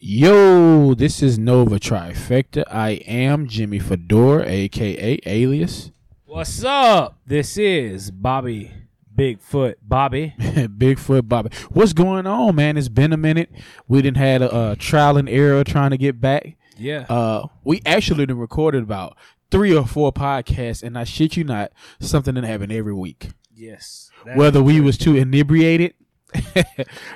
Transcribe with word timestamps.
Yo, 0.00 0.94
this 0.94 1.22
is 1.22 1.38
Nova 1.38 1.78
Trifecta. 1.78 2.64
I 2.70 2.90
am 3.06 3.46
Jimmy 3.46 3.78
Fedora, 3.78 4.44
aka 4.46 5.18
Alias. 5.24 5.92
What's 6.26 6.62
up? 6.64 7.18
This 7.26 7.56
is 7.56 8.10
Bobby 8.10 8.72
Bigfoot 9.16 9.76
Bobby. 9.82 10.34
Bigfoot 10.38 11.28
Bobby. 11.28 11.50
What's 11.70 11.92
going 11.92 12.26
on, 12.26 12.56
man? 12.56 12.76
It's 12.76 12.88
been 12.88 13.12
a 13.12 13.16
minute. 13.16 13.50
We 13.88 14.02
didn't 14.02 14.16
had 14.18 14.42
a, 14.42 14.72
a 14.72 14.76
trial 14.76 15.16
and 15.16 15.28
error 15.28 15.64
trying 15.64 15.90
to 15.90 15.96
get 15.98 16.20
back. 16.20 16.56
Yeah. 16.76 17.06
Uh, 17.08 17.46
we 17.62 17.80
actually 17.86 18.26
done 18.26 18.38
recorded 18.38 18.82
about 18.82 19.16
three 19.50 19.74
or 19.74 19.86
four 19.86 20.12
podcasts, 20.12 20.82
and 20.82 20.98
I 20.98 21.04
shit 21.04 21.36
you 21.36 21.44
not, 21.44 21.72
something 22.00 22.34
that 22.34 22.44
happened 22.44 22.72
every 22.72 22.94
week. 22.94 23.30
yes. 23.54 24.10
Whether 24.34 24.62
we 24.62 24.80
was 24.80 24.96
too 24.96 25.14
inebriated 25.16 25.92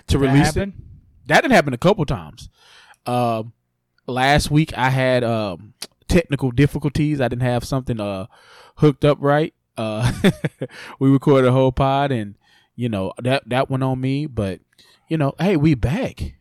to 0.08 0.18
release 0.18 0.46
happen? 0.54 0.74
it, 0.76 1.28
that 1.28 1.40
didn't 1.40 1.54
happen 1.54 1.72
a 1.72 1.78
couple 1.78 2.04
times. 2.04 2.50
Um, 3.06 3.52
last 4.06 4.50
week 4.50 4.76
I 4.76 4.90
had 4.90 5.24
um 5.24 5.74
technical 6.08 6.50
difficulties. 6.50 7.20
I 7.20 7.28
didn't 7.28 7.42
have 7.42 7.64
something 7.64 8.00
uh 8.00 8.26
hooked 8.76 9.04
up 9.04 9.18
right. 9.20 9.54
Uh, 9.76 10.12
we 10.98 11.08
recorded 11.08 11.48
a 11.48 11.52
whole 11.52 11.72
pod, 11.72 12.10
and 12.10 12.34
you 12.74 12.88
know 12.88 13.12
that 13.22 13.48
that 13.48 13.70
went 13.70 13.84
on 13.84 14.00
me. 14.00 14.26
But 14.26 14.60
you 15.08 15.16
know, 15.16 15.34
hey, 15.38 15.56
we 15.56 15.74
back. 15.74 16.34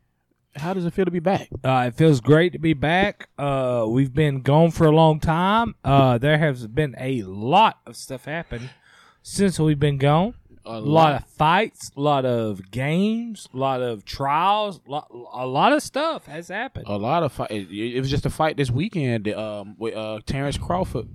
How 0.55 0.73
does 0.73 0.85
it 0.85 0.93
feel 0.93 1.05
to 1.05 1.11
be 1.11 1.19
back? 1.19 1.49
Uh, 1.63 1.85
it 1.87 1.93
feels 1.93 2.19
great 2.19 2.53
to 2.53 2.59
be 2.59 2.73
back. 2.73 3.29
Uh, 3.37 3.85
we've 3.87 4.13
been 4.13 4.41
gone 4.41 4.71
for 4.71 4.87
a 4.87 4.91
long 4.91 5.19
time. 5.19 5.75
Uh, 5.83 6.17
there 6.17 6.39
has 6.39 6.65
been 6.65 6.95
a 6.99 7.21
lot 7.21 7.77
of 7.85 7.95
stuff 7.95 8.25
happen 8.25 8.71
since 9.21 9.59
we've 9.59 9.79
been 9.79 9.99
gone. 9.99 10.33
A 10.67 10.79
lot 10.79 11.13
of 11.13 11.25
fights, 11.25 11.91
a 11.95 12.01
lot 12.01 12.25
of 12.25 12.71
games, 12.71 13.47
a 13.53 13.57
lot 13.57 13.81
of 13.81 14.05
trials, 14.05 14.81
lot, 14.87 15.09
a 15.33 15.47
lot 15.47 15.71
of 15.73 15.81
stuff 15.81 16.25
has 16.25 16.49
happened. 16.49 16.85
a 16.87 16.97
lot 16.97 17.23
of 17.23 17.31
fight. 17.31 17.51
It, 17.51 17.71
it 17.71 17.99
was 17.99 18.09
just 18.09 18.25
a 18.25 18.29
fight 18.29 18.57
this 18.57 18.69
weekend. 18.69 19.27
Um, 19.29 19.75
with 19.77 19.95
uh 19.95 20.19
Terrence 20.25 20.57
Crawford. 20.57 21.07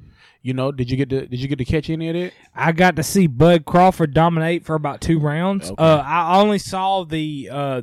You 0.45 0.55
know, 0.55 0.73
did 0.73 0.91
you 0.91 0.97
get 0.97 1.09
to 1.11 1.27
did 1.27 1.41
you 1.41 1.47
get 1.47 1.59
to 1.59 1.65
catch 1.65 1.89
any 1.89 2.09
of 2.09 2.17
it? 2.17 2.35
I 2.55 2.73
got 2.73 2.97
to 2.97 3.03
see 3.05 3.29
Bud 3.29 3.65
Crawford 3.65 4.13
dominate 4.13 4.65
for 4.65 4.75
about 4.75 5.01
two 5.01 5.21
rounds. 5.21 5.71
Okay. 5.71 5.83
Uh, 5.83 5.99
I 5.99 6.41
only 6.41 6.59
saw 6.59 7.05
the 7.05 7.49
uh, 7.53 7.83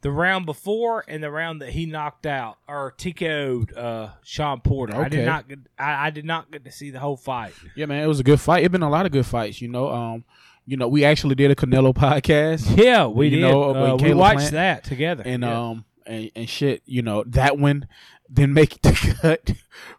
the 0.00 0.10
round 0.10 0.46
before 0.46 1.04
and 1.06 1.22
the 1.22 1.30
round 1.30 1.62
that 1.62 1.70
he 1.70 1.86
knocked 1.86 2.26
out 2.26 2.58
or 2.68 2.92
TKO'd 2.98 3.76
uh, 3.76 4.10
Shawn 4.24 4.60
Porter. 4.62 4.96
I 4.96 5.08
did 5.08 5.26
not 5.26 5.48
get 5.48 5.60
I, 5.78 6.08
I 6.08 6.10
did 6.10 6.24
not 6.24 6.50
get 6.50 6.64
to 6.64 6.72
see 6.72 6.90
the 6.90 6.98
whole 6.98 7.16
fight. 7.16 7.54
Yeah, 7.76 7.86
man, 7.86 8.02
it 8.02 8.08
was 8.08 8.18
a 8.18 8.24
good 8.24 8.40
fight. 8.40 8.58
It 8.58 8.62
had 8.64 8.72
been 8.72 8.82
a 8.82 8.90
lot 8.90 9.06
of 9.06 9.12
good 9.12 9.26
fights. 9.26 9.62
You 9.62 9.68
know, 9.68 9.88
um, 9.88 10.24
you 10.66 10.76
know, 10.76 10.88
we 10.88 11.04
actually 11.04 11.34
did 11.36 11.50
a 11.50 11.54
Canelo 11.54 11.94
podcast. 11.94 12.76
Yeah, 12.82 13.06
we 13.06 13.26
You 13.28 13.36
did. 13.36 13.40
know, 13.42 13.74
uh, 13.74 13.96
we 13.96 14.12
watched 14.14 14.38
Plant 14.38 14.52
that 14.52 14.84
together. 14.84 15.22
and 15.24 15.42
Yeah. 15.42 15.60
um 15.70 15.84
and, 16.06 16.30
and 16.36 16.48
shit, 16.48 16.82
you 16.86 17.02
know, 17.02 17.24
that 17.28 17.58
one 17.58 17.88
didn't 18.32 18.54
make 18.54 18.80
the 18.82 18.92
cut 19.22 19.52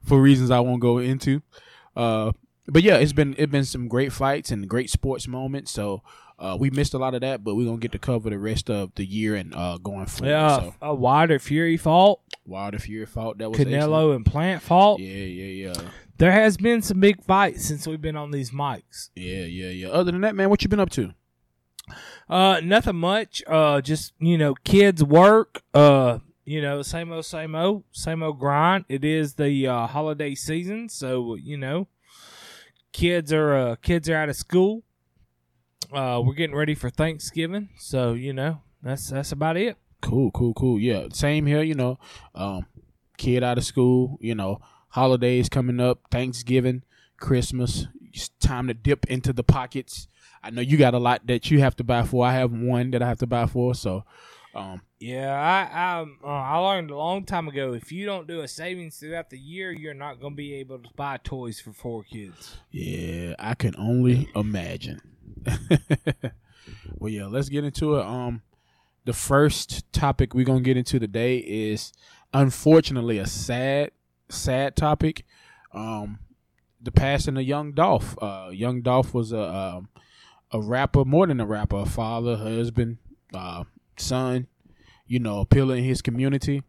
for 0.04 0.22
reasons 0.22 0.52
I 0.52 0.60
won't 0.60 0.82
go 0.82 0.98
into. 1.00 1.42
Uh 1.96 2.32
but 2.68 2.84
yeah, 2.84 2.96
it's 2.98 3.14
been 3.14 3.34
it's 3.38 3.52
been 3.52 3.64
some 3.66 3.88
great 3.88 4.12
fights 4.12 4.52
and 4.52 4.68
great 4.68 4.90
sports 4.90 5.28
moments. 5.28 5.72
So 5.72 6.02
uh, 6.40 6.56
we 6.60 6.70
missed 6.70 6.94
a 6.94 6.98
lot 7.00 7.16
of 7.16 7.22
that, 7.22 7.44
but 7.44 7.56
we're 7.56 7.66
gonna 7.66 7.78
get 7.80 7.94
to 7.94 7.98
cover 8.00 8.30
the 8.30 8.38
rest 8.38 8.70
of 8.70 8.94
the 8.96 9.06
year 9.06 9.36
and 9.36 9.56
uh, 9.56 9.78
going 9.80 10.06
forward. 10.06 10.30
yeah, 10.32 10.60
So 10.60 10.76
a 10.84 10.94
Wilder 10.94 11.40
Fury 11.40 11.78
fault. 11.78 12.22
Wilder 12.46 12.78
Fury 12.78 13.06
fault. 13.08 13.40
that 13.40 13.50
was 13.50 13.60
excellent. 13.60 13.84
Canelo 13.84 14.16
and 14.16 14.24
Plant 14.26 14.62
fault. 14.62 15.00
Yeah, 15.00 15.08
yeah, 15.16 15.68
yeah, 15.74 15.82
There 16.18 16.32
has 16.32 16.58
been 16.58 16.82
some 16.82 17.00
big 17.00 17.24
fights 17.24 17.66
since 17.66 17.86
we've 17.86 18.02
been 18.02 18.16
on 18.16 18.32
these 18.32 18.52
mics. 18.52 19.10
yeah, 19.16 19.44
yeah, 19.44 19.70
yeah. 19.70 19.88
Other 19.90 20.12
than 20.12 20.22
that, 20.22 20.36
man, 20.36 20.50
what 20.50 20.64
you 20.64 20.70
been 20.70 20.80
up 20.80 20.90
to? 20.92 21.14
Uh, 22.30 22.60
nothing 22.64 22.96
much. 22.96 23.44
Uh, 23.48 23.82
just 23.82 24.14
you 24.20 24.38
know, 24.38 24.56
kids 24.64 25.04
work. 25.04 25.62
Uh, 25.74 26.20
you 26.44 26.62
know, 26.62 26.82
same 26.82 27.12
old, 27.12 27.26
same 27.26 27.56
old, 27.56 27.84
same 27.92 28.24
old 28.24 28.40
grind. 28.40 28.86
It 28.90 29.04
is 29.04 29.36
the 29.36 29.68
uh, 29.68 29.88
holiday 29.88 30.34
season, 30.34 30.90
so 30.90 31.36
you 31.36 31.58
know, 31.58 31.88
kids 32.94 33.32
are 33.32 33.54
uh, 33.54 33.76
kids 33.76 34.10
are 34.10 34.16
out 34.16 34.30
of 34.30 34.36
school. 34.36 34.84
Uh, 35.92 36.22
we're 36.24 36.34
getting 36.34 36.56
ready 36.56 36.76
for 36.76 36.90
Thanksgiving, 36.90 37.70
so 37.78 38.14
you 38.14 38.34
know, 38.34 38.62
that's 38.82 39.10
that's 39.10 39.32
about 39.32 39.56
it. 39.56 39.78
Cool, 40.02 40.32
cool, 40.32 40.54
cool. 40.54 40.80
Yeah, 40.80 41.08
same 41.14 41.46
here. 41.46 41.62
You 41.62 41.76
know, 41.76 42.00
um, 42.36 42.66
kid 43.18 43.44
out 43.44 43.58
of 43.58 43.64
school. 43.64 44.18
You 44.20 44.36
know, 44.36 44.60
holidays 44.90 45.50
coming 45.50 45.80
up, 45.80 46.00
Thanksgiving, 46.12 46.84
Christmas. 47.18 47.88
It's 48.14 48.30
time 48.40 48.68
to 48.68 48.74
dip 48.74 49.06
into 49.08 49.34
the 49.34 49.44
pockets. 49.44 50.08
I 50.44 50.50
know 50.50 50.62
you 50.62 50.78
got 50.78 50.94
a 50.94 51.00
lot 51.00 51.28
that 51.28 51.52
you 51.52 51.60
have 51.60 51.76
to 51.78 51.84
buy 51.84 52.04
for. 52.04 52.26
I 52.26 52.34
have 52.34 52.52
one 52.52 52.92
that 52.92 53.02
I 53.02 53.08
have 53.08 53.20
to 53.20 53.28
buy 53.28 53.46
for. 53.48 53.76
So, 53.76 54.04
um, 54.56 54.82
Yeah, 55.00 55.34
I 55.34 55.78
I, 55.78 56.02
uh, 56.24 56.28
I 56.28 56.58
learned 56.58 56.90
a 56.90 56.96
long 56.98 57.24
time 57.26 57.48
ago 57.48 57.74
if 57.74 57.92
you 57.92 58.06
don't 58.06 58.28
do 58.28 58.42
a 58.42 58.48
savings 58.48 58.98
throughout 58.98 59.30
the 59.30 59.38
year, 59.38 59.72
you're 59.72 59.94
not 59.94 60.20
going 60.20 60.34
to 60.34 60.38
be 60.38 60.56
able 60.56 60.80
to 60.80 60.90
buy 60.96 61.18
toys 61.18 61.60
for 61.60 61.74
four 61.74 62.04
kids. 62.04 62.56
yeah, 62.72 63.36
I 63.38 63.54
can 63.56 63.76
only 63.78 64.30
imagine. 64.36 65.02
well, 66.98 67.12
yeah, 67.12 67.26
let's 67.26 67.50
get 67.50 67.64
into 67.64 67.96
it. 67.96 68.06
Um, 68.06 68.42
the 69.06 69.14
first 69.14 69.92
topic 69.94 70.34
we're 70.34 70.46
gonna 70.46 70.62
get 70.62 70.78
into 70.78 71.00
today 71.00 71.38
is 71.38 71.94
unfortunately 72.34 73.18
a 73.20 73.26
sad, 73.28 73.92
sad 74.30 74.76
topic. 74.76 75.26
Um, 75.74 76.20
the 76.82 76.92
passing 76.92 77.38
of 77.38 77.44
Young 77.44 77.74
Dolph. 77.74 78.18
Uh, 78.22 78.50
Young 78.52 78.82
Dolph 78.82 79.14
was 79.14 79.32
a 79.32 79.42
um, 79.42 79.90
a 80.52 80.62
rapper, 80.62 81.04
more 81.06 81.28
than 81.28 81.40
a 81.40 81.46
rapper, 81.46 81.78
a 81.78 81.86
father, 81.86 82.38
husband, 82.38 82.98
uh, 83.34 83.64
son. 83.98 84.48
You 85.10 85.20
know, 85.20 85.40
a 85.40 85.46
pillar 85.46 85.76
in 85.78 85.86
his 85.86 86.02
community, 86.02 86.64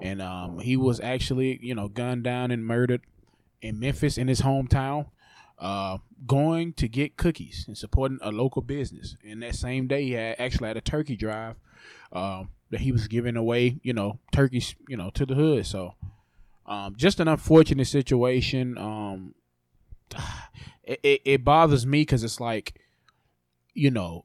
and 0.00 0.22
um, 0.22 0.60
he 0.60 0.76
was 0.76 0.98
actually 1.00 1.58
you 1.62 1.74
know 1.74 1.88
gunned 1.88 2.24
down 2.24 2.50
and 2.50 2.64
murdered 2.64 3.02
in 3.60 3.78
Memphis 3.78 4.16
in 4.16 4.28
his 4.28 4.40
hometown. 4.40 5.06
Uh, 5.58 5.98
going 6.26 6.72
to 6.72 6.88
get 6.88 7.16
cookies 7.16 7.64
and 7.68 7.78
supporting 7.78 8.18
a 8.20 8.32
local 8.32 8.62
business. 8.62 9.16
And 9.24 9.42
that 9.42 9.54
same 9.54 9.86
day, 9.86 10.04
he 10.04 10.12
had 10.12 10.36
actually 10.40 10.68
had 10.68 10.76
a 10.76 10.80
turkey 10.80 11.16
drive 11.16 11.54
um, 12.12 12.48
that 12.70 12.80
he 12.80 12.90
was 12.92 13.06
giving 13.08 13.36
away, 13.36 13.78
you 13.82 13.92
know, 13.92 14.18
turkeys, 14.32 14.74
you 14.88 14.96
know, 14.96 15.10
to 15.10 15.26
the 15.26 15.34
hood. 15.34 15.66
So, 15.66 15.94
um, 16.72 16.96
just 16.96 17.20
an 17.20 17.28
unfortunate 17.28 17.86
situation. 17.86 18.78
Um, 18.78 19.34
it, 20.82 21.00
it, 21.02 21.20
it 21.24 21.44
bothers 21.44 21.86
me 21.86 22.00
because 22.00 22.24
it's 22.24 22.40
like, 22.40 22.80
you 23.74 23.90
know, 23.90 24.24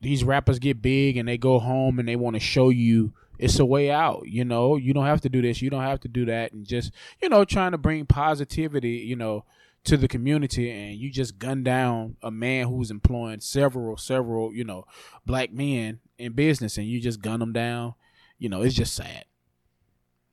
these 0.00 0.22
rappers 0.22 0.58
get 0.58 0.80
big 0.80 1.16
and 1.16 1.28
they 1.28 1.38
go 1.38 1.58
home 1.58 1.98
and 1.98 2.08
they 2.08 2.16
want 2.16 2.34
to 2.34 2.40
show 2.40 2.68
you 2.68 3.12
it's 3.38 3.58
a 3.58 3.66
way 3.66 3.90
out. 3.90 4.22
You 4.26 4.44
know, 4.44 4.76
you 4.76 4.94
don't 4.94 5.06
have 5.06 5.20
to 5.22 5.28
do 5.28 5.42
this, 5.42 5.60
you 5.60 5.68
don't 5.68 5.82
have 5.82 6.00
to 6.00 6.08
do 6.08 6.24
that, 6.26 6.52
and 6.52 6.64
just 6.64 6.92
you 7.20 7.28
know, 7.28 7.44
trying 7.44 7.72
to 7.72 7.78
bring 7.78 8.06
positivity, 8.06 8.98
you 8.98 9.16
know, 9.16 9.44
to 9.84 9.96
the 9.96 10.08
community, 10.08 10.70
and 10.70 10.94
you 10.94 11.10
just 11.10 11.38
gun 11.38 11.62
down 11.62 12.16
a 12.22 12.30
man 12.30 12.68
who's 12.68 12.90
employing 12.90 13.40
several, 13.40 13.96
several, 13.96 14.54
you 14.54 14.64
know, 14.64 14.84
black 15.26 15.52
men 15.52 16.00
in 16.16 16.32
business, 16.32 16.78
and 16.78 16.86
you 16.86 17.00
just 17.00 17.20
gun 17.20 17.40
them 17.40 17.52
down. 17.52 17.94
You 18.38 18.48
know, 18.48 18.62
it's 18.62 18.74
just 18.74 18.94
sad, 18.94 19.24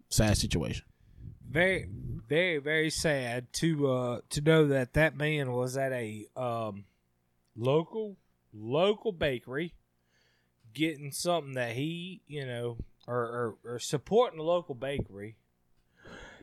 sad 0.09 0.37
situation. 0.37 0.85
Very 1.53 1.87
very 2.27 2.57
very 2.57 2.89
sad 2.89 3.51
to 3.53 3.87
uh 3.91 4.19
to 4.29 4.41
know 4.41 4.67
that 4.67 4.93
that 4.93 5.15
man 5.15 5.51
was 5.51 5.77
at 5.77 5.91
a 5.91 6.25
um 6.35 6.85
local 7.55 8.17
local 8.51 9.11
bakery 9.11 9.73
getting 10.73 11.11
something 11.11 11.53
that 11.53 11.73
he 11.73 12.21
you 12.27 12.45
know 12.45 12.77
or, 13.07 13.55
or, 13.65 13.73
or 13.73 13.79
supporting 13.79 14.37
the 14.37 14.43
local 14.45 14.75
bakery. 14.75 15.35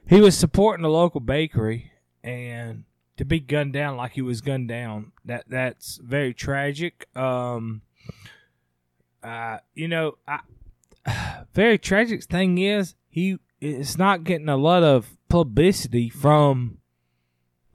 He 0.07 0.21
was 0.21 0.37
supporting 0.37 0.83
the 0.83 0.91
local 0.91 1.21
bakery 1.21 1.93
and 2.23 2.85
to 3.17 3.25
be 3.25 3.41
gunned 3.41 3.73
down 3.73 3.97
like 3.97 4.13
he 4.13 4.23
was 4.23 4.41
gunned 4.41 4.69
down. 4.69 5.13
That 5.25 5.45
that's 5.49 5.97
very 5.97 6.35
tragic. 6.35 7.09
Um 7.17 7.83
uh 9.23 9.59
you 9.75 9.87
know 9.87 10.17
i 10.27 10.41
very 11.55 11.77
tragic 11.77 12.23
thing 12.25 12.57
is 12.57 12.95
he 13.11 13.39
it's 13.61 13.99
not 13.99 14.25
getting 14.25 14.49
a 14.49 14.57
lot 14.57 14.83
of 14.83 15.17
publicity 15.29 16.09
from 16.09 16.79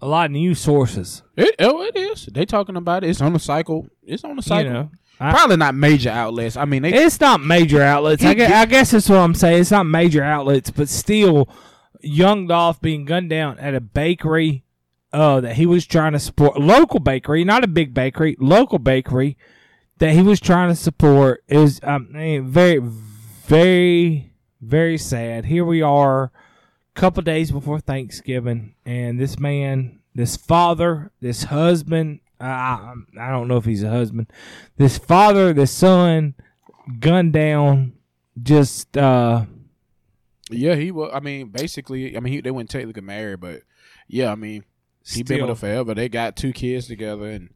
a 0.01 0.07
lot 0.07 0.25
of 0.27 0.31
news 0.31 0.59
sources. 0.59 1.23
It, 1.37 1.55
oh, 1.59 1.81
it 1.83 1.95
is. 1.95 2.25
They 2.27 2.45
talking 2.45 2.75
about 2.75 3.03
it. 3.03 3.09
It's 3.09 3.21
on 3.21 3.33
the 3.33 3.39
cycle. 3.39 3.87
It's 4.03 4.23
on 4.23 4.35
the 4.35 4.41
cycle. 4.41 4.65
You 4.65 4.73
know, 4.73 4.91
I- 5.19 5.31
Probably 5.31 5.57
not 5.57 5.75
major 5.75 6.09
outlets. 6.09 6.57
I 6.57 6.65
mean, 6.65 6.81
they 6.81 6.93
it's 6.93 7.19
not 7.21 7.41
major 7.41 7.81
outlets. 7.81 8.23
I 8.23 8.33
guess, 8.33 8.51
I 8.51 8.65
guess 8.65 8.91
that's 8.91 9.09
what 9.09 9.19
I'm 9.19 9.33
saying. 9.33 9.61
It's 9.61 9.71
not 9.71 9.85
major 9.85 10.23
outlets, 10.23 10.69
but 10.71 10.89
still, 10.89 11.47
Young 12.01 12.47
Dolph 12.47 12.81
being 12.81 13.05
gunned 13.05 13.29
down 13.29 13.57
at 13.59 13.73
a 13.73 13.79
bakery 13.81 14.63
uh, 15.13 15.39
that 15.41 15.55
he 15.55 15.65
was 15.65 15.85
trying 15.85 16.11
to 16.11 16.19
support, 16.19 16.59
local 16.59 16.99
bakery, 16.99 17.43
not 17.45 17.63
a 17.63 17.67
big 17.67 17.93
bakery, 17.93 18.35
local 18.39 18.77
bakery 18.79 19.37
that 19.99 20.11
he 20.11 20.21
was 20.21 20.41
trying 20.41 20.67
to 20.69 20.75
support 20.75 21.41
is 21.47 21.79
um, 21.83 22.09
eh, 22.17 22.41
very, 22.43 22.79
very, 23.47 24.33
very 24.61 24.97
sad. 24.97 25.45
Here 25.45 25.65
we 25.65 25.81
are, 25.81 26.25
a 26.25 26.99
couple 26.99 27.23
days 27.23 27.51
before 27.51 27.79
Thanksgiving, 27.79 28.75
and 28.85 29.19
this 29.19 29.39
man, 29.39 29.99
this 30.13 30.37
father, 30.37 31.11
this 31.21 31.43
husband, 31.43 32.21
I, 32.39 32.47
I, 32.47 32.93
I 33.19 33.31
don't 33.31 33.47
know 33.47 33.57
if 33.57 33.65
he's 33.65 33.83
a 33.83 33.89
husband, 33.89 34.31
this 34.77 34.97
father, 34.97 35.53
this 35.53 35.71
son, 35.71 36.35
gunned 36.99 37.33
down, 37.33 37.93
just 38.41 38.97
uh, 38.97 39.45
Yeah, 40.49 40.75
he 40.75 40.91
was. 40.91 41.11
I 41.13 41.19
mean, 41.19 41.49
basically, 41.49 42.15
I 42.15 42.19
mean, 42.19 42.33
he, 42.33 42.41
they 42.41 42.51
went 42.51 42.69
technically 42.69 42.93
get 42.93 43.03
married, 43.03 43.39
but 43.39 43.61
yeah, 44.07 44.31
I 44.31 44.35
mean, 44.35 44.63
he 45.03 45.23
been 45.23 45.41
with 45.41 45.49
her 45.49 45.55
forever. 45.55 45.93
They 45.93 46.09
got 46.09 46.35
two 46.35 46.53
kids 46.53 46.87
together 46.87 47.25
and 47.25 47.49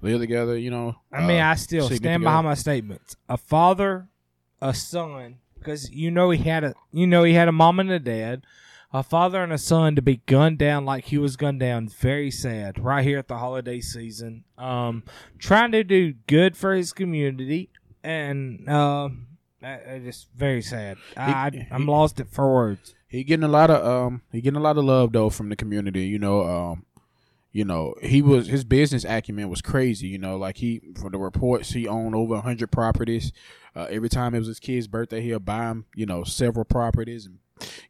live 0.00 0.20
together. 0.20 0.56
You 0.56 0.70
know. 0.70 0.96
I 1.12 1.26
mean, 1.26 1.40
uh, 1.40 1.48
I 1.48 1.54
still 1.56 1.86
stand 1.86 2.00
together. 2.00 2.18
behind 2.20 2.46
my 2.46 2.54
statements. 2.54 3.16
A 3.28 3.36
father, 3.36 4.08
a 4.62 4.72
son, 4.72 5.36
because 5.60 5.90
you 5.90 6.10
know 6.10 6.30
he 6.30 6.42
had 6.42 6.64
a 6.64 6.74
you 6.92 7.06
know 7.06 7.22
he 7.22 7.34
had 7.34 7.46
a 7.48 7.52
mom 7.52 7.78
and 7.80 7.90
a 7.90 7.98
dad. 8.00 8.44
A 8.92 9.04
father 9.04 9.40
and 9.40 9.52
a 9.52 9.58
son 9.58 9.94
to 9.94 10.02
be 10.02 10.16
gunned 10.26 10.58
down 10.58 10.84
like 10.84 11.04
he 11.04 11.16
was 11.16 11.36
gunned 11.36 11.60
down. 11.60 11.86
Very 11.86 12.28
sad. 12.32 12.76
Right 12.76 13.04
here 13.06 13.20
at 13.20 13.28
the 13.28 13.38
holiday 13.38 13.80
season. 13.80 14.42
Um, 14.58 15.04
trying 15.38 15.70
to 15.70 15.84
do 15.84 16.14
good 16.26 16.56
for 16.56 16.74
his 16.74 16.92
community, 16.92 17.70
and 18.02 18.68
um, 18.68 19.28
I 19.62 20.00
just 20.02 20.26
very 20.34 20.60
sad. 20.60 20.96
I, 21.16 21.50
He- 21.52 21.66
I'm 21.70 21.82
he- 21.82 21.86
lost 21.86 22.18
it 22.18 22.30
for 22.32 22.52
words. 22.52 22.92
he 23.06 23.22
getting 23.22 23.44
a 23.44 23.48
lot 23.48 23.70
of 23.70 23.86
um 23.86 24.22
he 24.32 24.40
getting 24.40 24.56
a 24.58 24.62
lot 24.62 24.76
of 24.76 24.84
love 24.84 25.12
though 25.12 25.30
from 25.30 25.50
the 25.50 25.56
community 25.56 26.06
you 26.06 26.18
know 26.18 26.42
um 26.42 26.84
you 27.52 27.64
know 27.64 27.94
he 28.02 28.22
was 28.22 28.46
his 28.46 28.64
business 28.64 29.04
acumen 29.04 29.48
was 29.48 29.60
crazy 29.62 30.06
you 30.06 30.18
know 30.18 30.36
like 30.36 30.58
he 30.58 30.80
from 30.96 31.12
the 31.12 31.18
reports 31.18 31.72
he 31.72 31.86
owned 31.88 32.14
over 32.14 32.34
100 32.34 32.70
properties. 32.70 33.32
Uh, 33.74 33.86
every 33.88 34.08
time 34.08 34.34
it 34.34 34.38
was 34.38 34.48
his 34.48 34.60
kid's 34.60 34.88
birthday 34.88 35.20
he'll 35.20 35.38
buy 35.38 35.68
him 35.68 35.84
you 35.94 36.06
know 36.06 36.24
several 36.24 36.64
properties 36.64 37.26
and 37.26 37.38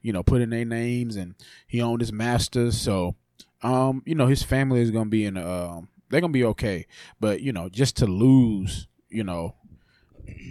you 0.03 0.13
know 0.13 0.23
put 0.23 0.43
in 0.43 0.51
their 0.51 0.65
names 0.65 1.17
and 1.17 1.35
he 1.67 1.81
owned 1.81 2.01
his 2.01 2.13
masters. 2.13 2.81
So 2.81 3.17
um 3.63 4.03
you 4.07 4.15
know 4.15 4.27
his 4.27 4.43
family 4.43 4.81
is 4.81 4.91
gonna 4.91 5.11
be 5.11 5.25
in 5.25 5.37
um 5.37 5.89
they're 6.09 6.21
gonna 6.21 6.33
be 6.33 6.45
okay. 6.45 6.87
But 7.19 7.41
you 7.41 7.53
know 7.53 7.69
just 7.69 7.97
to 7.99 8.07
lose 8.07 8.89
you 9.09 9.25
know 9.25 9.55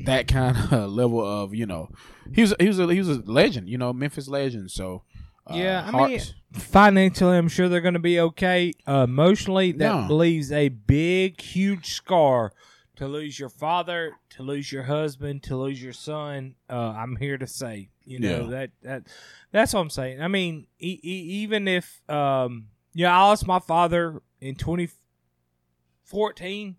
that 0.06 0.28
kind 0.28 0.58
of 0.72 0.92
level 0.92 1.26
of 1.26 1.54
you 1.54 1.66
know 1.66 1.90
he 2.34 2.42
was 2.42 2.54
he 2.60 2.68
was 2.68 2.80
a, 2.80 2.88
he 2.94 3.00
was 3.00 3.10
a 3.10 3.22
legend 3.26 3.70
you 3.70 3.78
know 3.78 3.94
Memphis 3.94 4.28
legend. 4.28 4.72
So 4.72 5.04
Yeah, 5.52 5.84
I 5.86 5.92
mean, 5.92 6.10
Hearts- 6.20 6.34
Financially, 6.54 7.38
I'm 7.38 7.48
sure 7.48 7.70
they're 7.70 7.80
going 7.82 7.94
to 7.94 8.00
be 8.00 8.20
okay. 8.20 8.74
Uh, 8.88 9.06
emotionally, 9.08 9.72
that 9.74 10.08
No. 10.10 10.16
leaves 10.16 10.52
a 10.52 10.70
big, 10.70 11.40
huge 11.40 11.94
scar 11.94 12.52
to 12.96 13.08
lose 13.08 13.38
your 13.40 13.50
father, 13.50 14.14
to 14.32 14.42
lose 14.44 14.72
your 14.72 14.84
husband, 14.84 15.44
to 15.44 15.56
lose 15.56 15.80
your 15.82 15.94
son. 15.94 16.56
Uh, 16.70 16.94
I'm 16.98 17.18
here 17.18 17.38
to 17.38 17.46
say, 17.46 17.90
you 18.04 18.20
know 18.20 18.46
Yeah. 18.46 18.50
that 18.50 18.72
that 18.82 19.04
that's 19.52 19.74
what 19.74 19.82
I'm 19.82 19.92
saying. 19.92 20.22
I 20.24 20.28
mean, 20.28 20.66
e- 20.80 21.00
e- 21.04 21.44
even 21.44 21.68
if 21.68 22.02
um, 22.10 22.70
yeah, 22.96 23.16
I 23.16 23.22
lost 23.22 23.46
my 23.46 23.60
father 23.60 24.20
in 24.42 24.56
2014. 24.56 26.78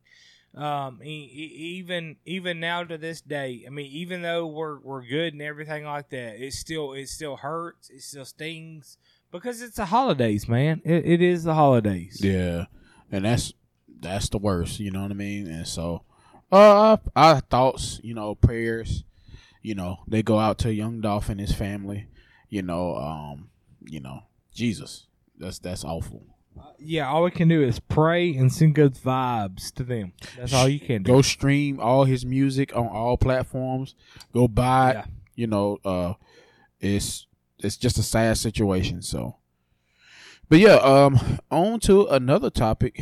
Um, 0.55 1.01
even 1.03 2.17
even 2.25 2.59
now 2.59 2.83
to 2.83 2.99
this 2.99 3.21
day, 3.21 3.65
I 3.67 3.71
mean, 3.71 3.87
even 3.87 4.23
though 4.23 4.47
we're 4.47 4.81
we're 4.81 5.07
good 5.07 5.33
and 5.33 5.43
everything 5.43 5.85
like 5.85 6.11
that, 6.11 6.45
it 6.45 6.53
still 6.55 6.93
it 6.93 7.09
still 7.09 7.37
hurts, 7.37 7.89
it 7.89 8.03
still 8.03 8.25
stings 8.25 8.99
because 9.31 9.63
it's 9.63 9.77
the 9.77 9.85
holidays, 9.87 10.49
man. 10.49 10.83
It, 10.85 11.07
it 11.07 11.23
is 11.23 11.45
the 11.45 11.55
holidays. 11.55 12.21
yeah 12.23 12.65
and 13.13 13.25
that's 13.25 13.53
that's 14.01 14.29
the 14.29 14.39
worst 14.39 14.81
you 14.81 14.91
know 14.91 15.03
what 15.03 15.11
I 15.11 15.15
mean 15.15 15.47
and 15.47 15.67
so 15.67 16.03
uh 16.51 16.97
our 17.15 17.41
thoughts 17.41 18.01
you 18.03 18.15
know 18.15 18.35
prayers 18.35 19.05
you 19.63 19.75
know 19.75 19.99
they 20.09 20.23
go 20.23 20.39
out 20.39 20.59
to 20.59 20.73
young 20.73 21.01
Dolph 21.01 21.29
and 21.29 21.41
his 21.41 21.53
family 21.53 22.07
you 22.49 22.63
know 22.63 22.97
um 22.97 23.51
you 23.85 24.01
know 24.01 24.21
Jesus 24.55 25.07
that's 25.39 25.59
that's 25.59 25.85
awful 25.85 26.23
Yeah, 26.79 27.09
all 27.09 27.25
we 27.25 27.31
can 27.31 27.49
do 27.49 27.63
is 27.63 27.79
pray 27.79 28.35
and 28.35 28.51
send 28.53 28.75
good 28.75 28.95
vibes 28.95 29.73
to 29.75 29.83
them. 29.85 30.13
That's 30.39 30.53
all 30.55 30.69
you 30.69 30.81
can 30.81 31.03
do. 31.03 31.13
go 31.13 31.23
stream 31.23 31.79
all 31.81 32.05
his 32.05 32.25
music 32.25 32.75
on 32.75 32.87
all 32.89 33.17
platforms 33.17 33.95
go 34.33 34.49
buy 34.49 34.93
Yeah. 34.95 35.05
you 35.37 35.47
know 35.47 35.79
uh 35.85 36.15
it's 36.81 37.27
it's 37.59 37.77
just 37.77 37.99
a 37.99 38.03
sad 38.03 38.39
situation 38.39 39.03
so 39.03 39.37
but 40.49 40.59
yeah 40.59 40.77
um 40.77 41.39
on 41.51 41.79
to 41.81 42.07
another 42.07 42.49
topic 42.51 42.99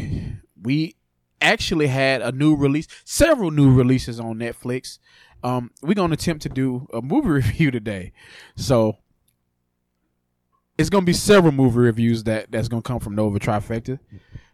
we 0.61 0.97
actually 1.41 1.87
had 1.87 2.21
a 2.21 2.33
new 2.33 2.57
release 2.57 2.89
several 3.05 3.51
new 3.53 3.73
releases 3.73 4.19
on 4.19 4.37
netflix 4.37 4.99
um 5.45 5.71
we're 5.83 5.95
gonna 5.95 6.15
attempt 6.15 6.43
to 6.43 6.49
do 6.49 6.89
a 6.93 7.01
movie 7.01 7.29
review 7.41 7.71
today 7.71 8.13
so 8.57 8.99
it's 10.79 10.89
gonna 10.91 11.05
be 11.05 11.13
several 11.13 11.53
movie 11.53 11.79
reviews 11.79 12.25
that 12.25 12.51
that's 12.51 12.69
gonna 12.69 12.83
come 12.83 13.01
from 13.01 13.15
nova 13.15 13.39
trifecta 13.39 13.99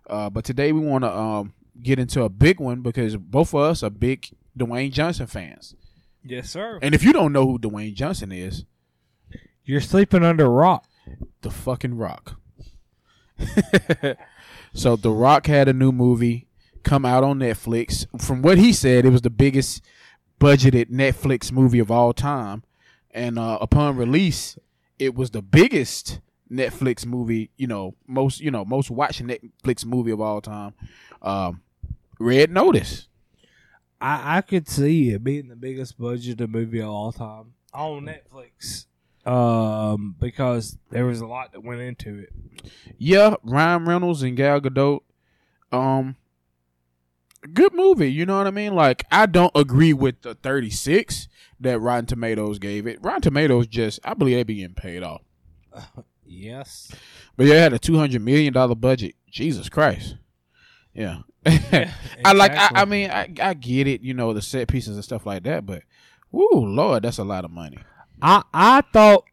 uh 0.09 0.29
but 0.31 0.45
today 0.45 0.73
we 0.73 0.81
want 0.81 1.05
to 1.05 1.13
um 1.17 1.53
get 1.83 1.99
into 1.99 2.23
a 2.23 2.29
big 2.29 2.61
one 2.61 2.81
because 2.81 3.17
both 3.17 3.53
of 3.55 3.61
us 3.61 3.83
are 3.83 3.91
big 3.91 4.27
dwayne 4.59 4.91
johnson 4.93 5.27
fans 5.27 5.75
Yes, 6.27 6.49
sir. 6.51 6.79
and 6.81 6.95
if 6.95 7.05
you 7.05 7.13
don't 7.13 7.33
know 7.35 7.47
who 7.47 7.59
Dwayne 7.59 7.93
Johnson 7.95 8.33
is, 8.33 8.65
You're 9.67 9.83
sleeping 9.83 10.25
under 10.25 10.47
a 10.47 10.49
rock. 10.49 10.87
the 11.43 11.51
fucking 11.51 11.99
Rock. 11.99 12.41
so 14.73 14.97
The 14.97 15.11
Rock 15.11 15.47
had 15.47 15.69
a 15.69 15.75
new 15.75 15.93
movie 15.93 16.47
come 16.83 17.05
out 17.05 17.25
on 17.25 17.41
Netflix. 17.41 18.07
From 18.23 18.41
what 18.41 18.57
he 18.57 18.73
said, 18.73 19.05
it 19.05 19.11
was 19.11 19.21
the 19.21 19.29
biggest 19.29 19.83
budgeted 20.41 20.87
Netflix 20.91 21.53
movie 21.53 21.79
of 21.79 21.91
all 21.91 22.15
time, 22.15 22.63
and 23.11 23.39
uh, 23.39 23.59
upon 23.61 23.97
release, 23.97 24.59
it 24.99 25.15
was 25.15 25.31
the 25.31 25.43
biggest 25.43 26.21
Netflix 26.51 27.05
movie. 27.07 27.51
You 27.57 27.67
know, 27.67 27.95
most 28.07 28.41
you 28.41 28.51
know 28.51 28.65
most 28.65 28.91
watched 28.91 29.23
Netflix 29.25 29.85
movie 29.85 30.11
of 30.13 30.21
all 30.21 30.41
time. 30.41 30.75
Um, 31.23 31.63
Red 32.19 32.51
Notice. 32.51 33.09
I, 34.01 34.39
I 34.39 34.41
could 34.43 34.69
see 34.69 35.11
it 35.11 35.25
being 35.25 35.49
the 35.49 35.57
biggest 35.57 35.99
budgeted 35.99 36.49
movie 36.49 36.81
of 36.81 36.91
all 36.91 37.13
time 37.13 37.55
on 37.73 38.07
Netflix. 38.07 38.87
Um, 39.27 40.15
because 40.21 40.77
there 40.91 41.07
was 41.07 41.23
a 41.23 41.27
lot 41.27 41.53
that 41.53 41.65
went 41.65 41.81
into 41.81 42.19
it. 42.19 42.33
yeah, 42.99 43.37
Ryan 43.43 43.87
Reynolds 43.87 44.23
and 44.23 44.37
Gal 44.37 44.61
Gadot. 44.61 45.01
Um, 45.73 46.17
good 47.49 47.75
movie. 47.75 48.13
You 48.13 48.27
know 48.27 48.39
what 48.39 48.47
I 48.47 48.51
mean? 48.51 48.75
Like, 48.75 49.05
I 49.11 49.27
don't 49.27 49.53
agree 49.55 49.93
with 49.93 50.23
the 50.23 50.35
36 50.35 51.29
that 51.61 51.81
Rotten 51.81 52.07
Tomatoes 52.07 52.59
gave 52.59 52.87
it. 52.87 52.99
Rotten 53.03 53.23
Tomatoes 53.23 53.67
just, 53.67 54.01
I 54.05 54.15
believe 54.15 54.37
they 54.37 54.43
be 54.43 54.55
getting 54.57 54.75
paid 54.75 55.03
off. 55.03 55.23
Yes. 56.27 56.91
But 57.37 57.47
yeah, 57.47 57.55
it 57.55 57.61
had 57.61 57.73
a 57.75 57.79
200 57.79 58.21
million 58.21 58.53
dollar 58.53 58.75
budget. 58.75 59.15
Jesus 59.31 59.69
Christ. 59.69 60.17
Yeah. 60.93 61.19
I 61.47 62.33
like. 62.35 62.53
I, 62.53 62.71
I 62.75 62.85
mean, 62.85 63.11
I, 63.11 63.33
I 63.41 63.55
get 63.55 63.87
it. 63.87 64.01
You 64.01 64.15
know, 64.15 64.33
the 64.33 64.43
set 64.43 64.69
pieces 64.69 64.97
and 64.97 65.05
stuff 65.05 65.27
like 65.27 65.43
that. 65.43 65.67
But, 65.67 65.83
whoo, 66.31 66.49
Lord, 66.67 67.03
that's 67.03 67.19
a 67.19 67.25
lot 67.25 67.45
of 67.45 67.51
money. 67.51 67.79
I 68.23 68.43
I 68.53 68.81
thought. 68.93 69.25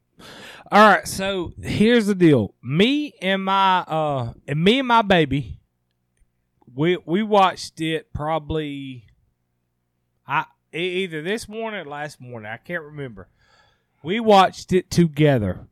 All 0.71 0.87
right, 0.87 1.07
so 1.07 1.53
here's 1.61 2.05
the 2.07 2.15
deal. 2.15 2.53
Me 2.63 3.13
and 3.21 3.43
my 3.43 3.79
uh, 3.79 4.33
and 4.47 4.63
me 4.63 4.79
and 4.79 4.87
my 4.87 5.01
baby, 5.01 5.59
we 6.75 6.97
we 7.05 7.23
watched 7.23 7.81
it 7.81 8.13
probably. 8.13 9.05
I 10.27 10.45
either 10.73 11.21
this 11.21 11.47
morning 11.49 11.81
or 11.81 11.85
last 11.85 12.21
morning. 12.21 12.49
I 12.51 12.57
can't 12.57 12.83
remember. 12.83 13.27
We 14.03 14.19
watched 14.19 14.71
it 14.73 14.89
together, 14.89 15.67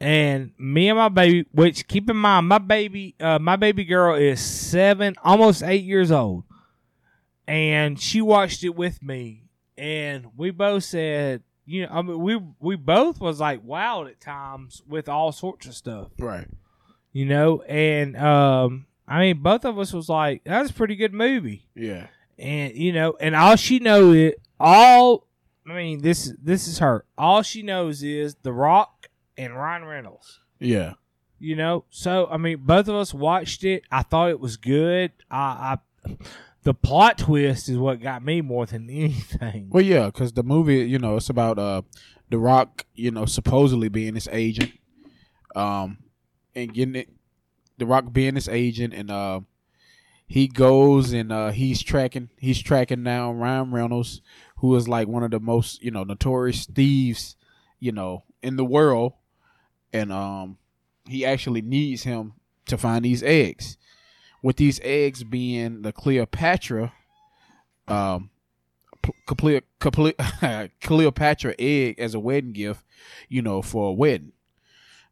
and 0.00 0.52
me 0.58 0.88
and 0.88 0.98
my 0.98 1.08
baby. 1.08 1.46
Which 1.52 1.88
keep 1.88 2.08
in 2.10 2.16
mind, 2.16 2.48
my 2.48 2.58
baby, 2.58 3.14
uh, 3.20 3.38
my 3.38 3.56
baby 3.56 3.84
girl 3.84 4.14
is 4.14 4.40
seven, 4.40 5.14
almost 5.24 5.62
eight 5.62 5.84
years 5.84 6.10
old, 6.12 6.44
and 7.46 8.00
she 8.00 8.20
watched 8.20 8.62
it 8.64 8.74
with 8.76 9.02
me, 9.02 9.44
and 9.76 10.26
we 10.36 10.50
both 10.50 10.84
said 10.84 11.42
you 11.64 11.82
know, 11.86 11.92
I 11.92 12.02
mean, 12.02 12.18
we 12.20 12.40
we 12.60 12.76
both 12.76 13.20
was 13.20 13.40
like 13.40 13.60
wild 13.64 14.08
at 14.08 14.20
times 14.20 14.82
with 14.86 15.08
all 15.08 15.32
sorts 15.32 15.66
of 15.66 15.74
stuff, 15.74 16.08
Right. 16.18 16.48
you 17.12 17.24
know, 17.24 17.62
and 17.62 18.16
um, 18.16 18.86
I 19.08 19.20
mean, 19.20 19.42
both 19.42 19.64
of 19.64 19.78
us 19.78 19.92
was 19.92 20.08
like, 20.08 20.42
"That's 20.44 20.70
a 20.70 20.74
pretty 20.74 20.96
good 20.96 21.12
movie, 21.12 21.66
Yeah. 21.74 22.06
and 22.38 22.74
you 22.74 22.92
know, 22.92 23.14
and 23.20 23.34
all 23.34 23.56
she 23.56 23.78
know 23.78 24.12
it 24.12 24.40
all. 24.60 25.26
I 25.68 25.74
mean, 25.74 26.02
this 26.02 26.32
this 26.42 26.66
is 26.68 26.78
her. 26.78 27.04
All 27.18 27.42
she 27.42 27.62
knows 27.62 28.02
is 28.02 28.36
The 28.42 28.52
Rock 28.52 29.08
and 29.36 29.54
Ryan 29.56 29.84
Reynolds. 29.84 30.40
Yeah. 30.58 30.94
You 31.38 31.56
know, 31.56 31.84
so 31.90 32.28
I 32.30 32.36
mean, 32.36 32.58
both 32.64 32.86
of 32.88 32.94
us 32.94 33.12
watched 33.12 33.64
it. 33.64 33.82
I 33.90 34.02
thought 34.02 34.30
it 34.30 34.38
was 34.40 34.56
good. 34.56 35.10
I, 35.30 35.76
I 36.06 36.16
the 36.62 36.72
plot 36.74 37.18
twist 37.18 37.68
is 37.68 37.76
what 37.76 38.00
got 38.00 38.24
me 38.24 38.40
more 38.40 38.66
than 38.66 38.88
anything. 38.90 39.68
Well, 39.70 39.82
yeah, 39.84 40.06
because 40.06 40.32
the 40.32 40.44
movie, 40.44 40.84
you 40.84 40.98
know, 41.00 41.16
it's 41.16 41.28
about 41.28 41.58
uh, 41.58 41.82
The 42.30 42.38
Rock, 42.38 42.86
you 42.94 43.10
know, 43.10 43.24
supposedly 43.26 43.88
being 43.88 44.14
his 44.14 44.28
agent, 44.30 44.70
um, 45.56 45.98
and 46.54 46.72
getting 46.72 46.94
it, 46.94 47.08
The 47.78 47.86
Rock 47.86 48.12
being 48.12 48.34
his 48.34 48.48
agent, 48.48 48.94
and 48.94 49.10
uh, 49.10 49.40
he 50.26 50.48
goes 50.48 51.12
and 51.12 51.32
uh, 51.32 51.50
he's 51.50 51.82
tracking, 51.82 52.30
he's 52.38 52.60
tracking 52.60 53.04
down 53.04 53.38
Ryan 53.38 53.70
Reynolds, 53.72 54.20
who 54.58 54.74
is 54.76 54.88
like 54.88 55.08
one 55.08 55.22
of 55.22 55.30
the 55.30 55.40
most, 55.40 55.82
you 55.82 55.90
know, 55.90 56.04
notorious 56.04 56.66
thieves, 56.66 57.36
you 57.80 57.92
know, 57.92 58.24
in 58.42 58.56
the 58.56 58.64
world, 58.64 59.14
and 59.92 60.12
um, 60.12 60.58
he 61.08 61.24
actually 61.24 61.62
needs 61.62 62.04
him 62.04 62.34
to 62.66 62.78
find 62.78 63.04
these 63.04 63.22
eggs, 63.22 63.76
with 64.42 64.56
these 64.56 64.80
eggs 64.82 65.24
being 65.24 65.82
the 65.82 65.92
Cleopatra, 65.92 66.92
um 67.88 68.30
Cle- 69.26 69.60
Cle- 69.80 70.12
Cleopatra 70.80 71.54
egg 71.58 71.98
as 71.98 72.14
a 72.14 72.20
wedding 72.20 72.52
gift, 72.52 72.84
you 73.28 73.42
know, 73.42 73.62
for 73.62 73.90
a 73.90 73.92
wedding. 73.92 74.32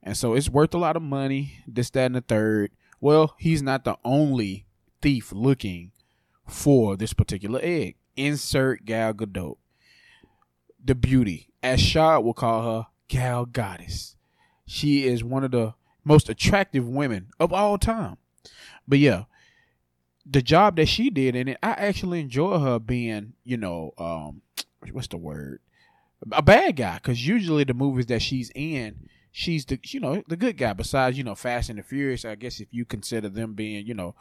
And 0.02 0.16
so 0.16 0.35
it's 0.35 0.49
worth 0.49 0.75
a 0.75 0.78
lot 0.78 0.97
of 0.97 1.02
money, 1.02 1.59
this, 1.66 1.90
that, 1.90 2.07
and 2.07 2.14
the 2.14 2.21
third. 2.21 2.71
Well, 3.00 3.35
he's 3.38 3.62
not 3.62 3.85
the 3.85 3.97
only 4.04 4.66
thief 5.02 5.33
looking 5.33 5.92
for 6.47 6.97
this 6.97 7.12
particular 7.12 7.61
egg. 7.62 7.97
Insert 8.16 8.85
Gal 8.85 9.14
Gadot. 9.14 9.57
The 10.83 10.95
beauty. 10.95 11.49
As 11.62 11.80
Shad 11.80 12.25
will 12.25 12.35
call 12.35 12.62
her, 12.62 12.87
Gal 13.09 13.45
Goddess. 13.45 14.16
She 14.66 15.07
is 15.07 15.23
one 15.23 15.45
of 15.45 15.50
the 15.50 15.75
most 16.04 16.28
attractive 16.28 16.88
women 16.88 17.28
of 17.38 17.52
all 17.52 17.76
time. 17.76 18.16
But 18.88 18.99
yeah, 18.99 19.25
the 20.25 20.42
job 20.42 20.76
that 20.76 20.87
she 20.87 21.11
did 21.11 21.37
in 21.37 21.49
it, 21.49 21.59
I 21.62 21.71
actually 21.71 22.21
enjoy 22.21 22.59
her 22.59 22.78
being, 22.78 23.35
you 23.45 23.57
know, 23.57 23.92
um, 23.99 24.42
what's 24.92 25.09
the 25.09 25.16
word? 25.16 25.61
A 26.33 26.42
bad 26.42 26.76
guy. 26.76 26.95
Because 26.95 27.26
usually 27.26 27.64
the 27.64 27.75
movies 27.75 28.07
that 28.07 28.23
she's 28.23 28.50
in, 28.54 29.09
she's 29.33 29.65
the, 29.65 29.79
you 29.85 30.01
know, 30.01 30.23
the 30.29 30.37
good 30.37 30.57
guy. 30.57 30.73
Besides, 30.73 31.19
you 31.19 31.25
know, 31.25 31.35
Fast 31.35 31.71
and 31.71 31.79
the 31.79 31.83
Furious, 31.83 32.25
I 32.25 32.35
guess 32.35 32.61
if 32.61 32.69
you 32.71 32.85
consider 32.85 33.29
them 33.29 33.55
being, 33.55 33.87
you 33.87 33.95
know, 33.95 34.15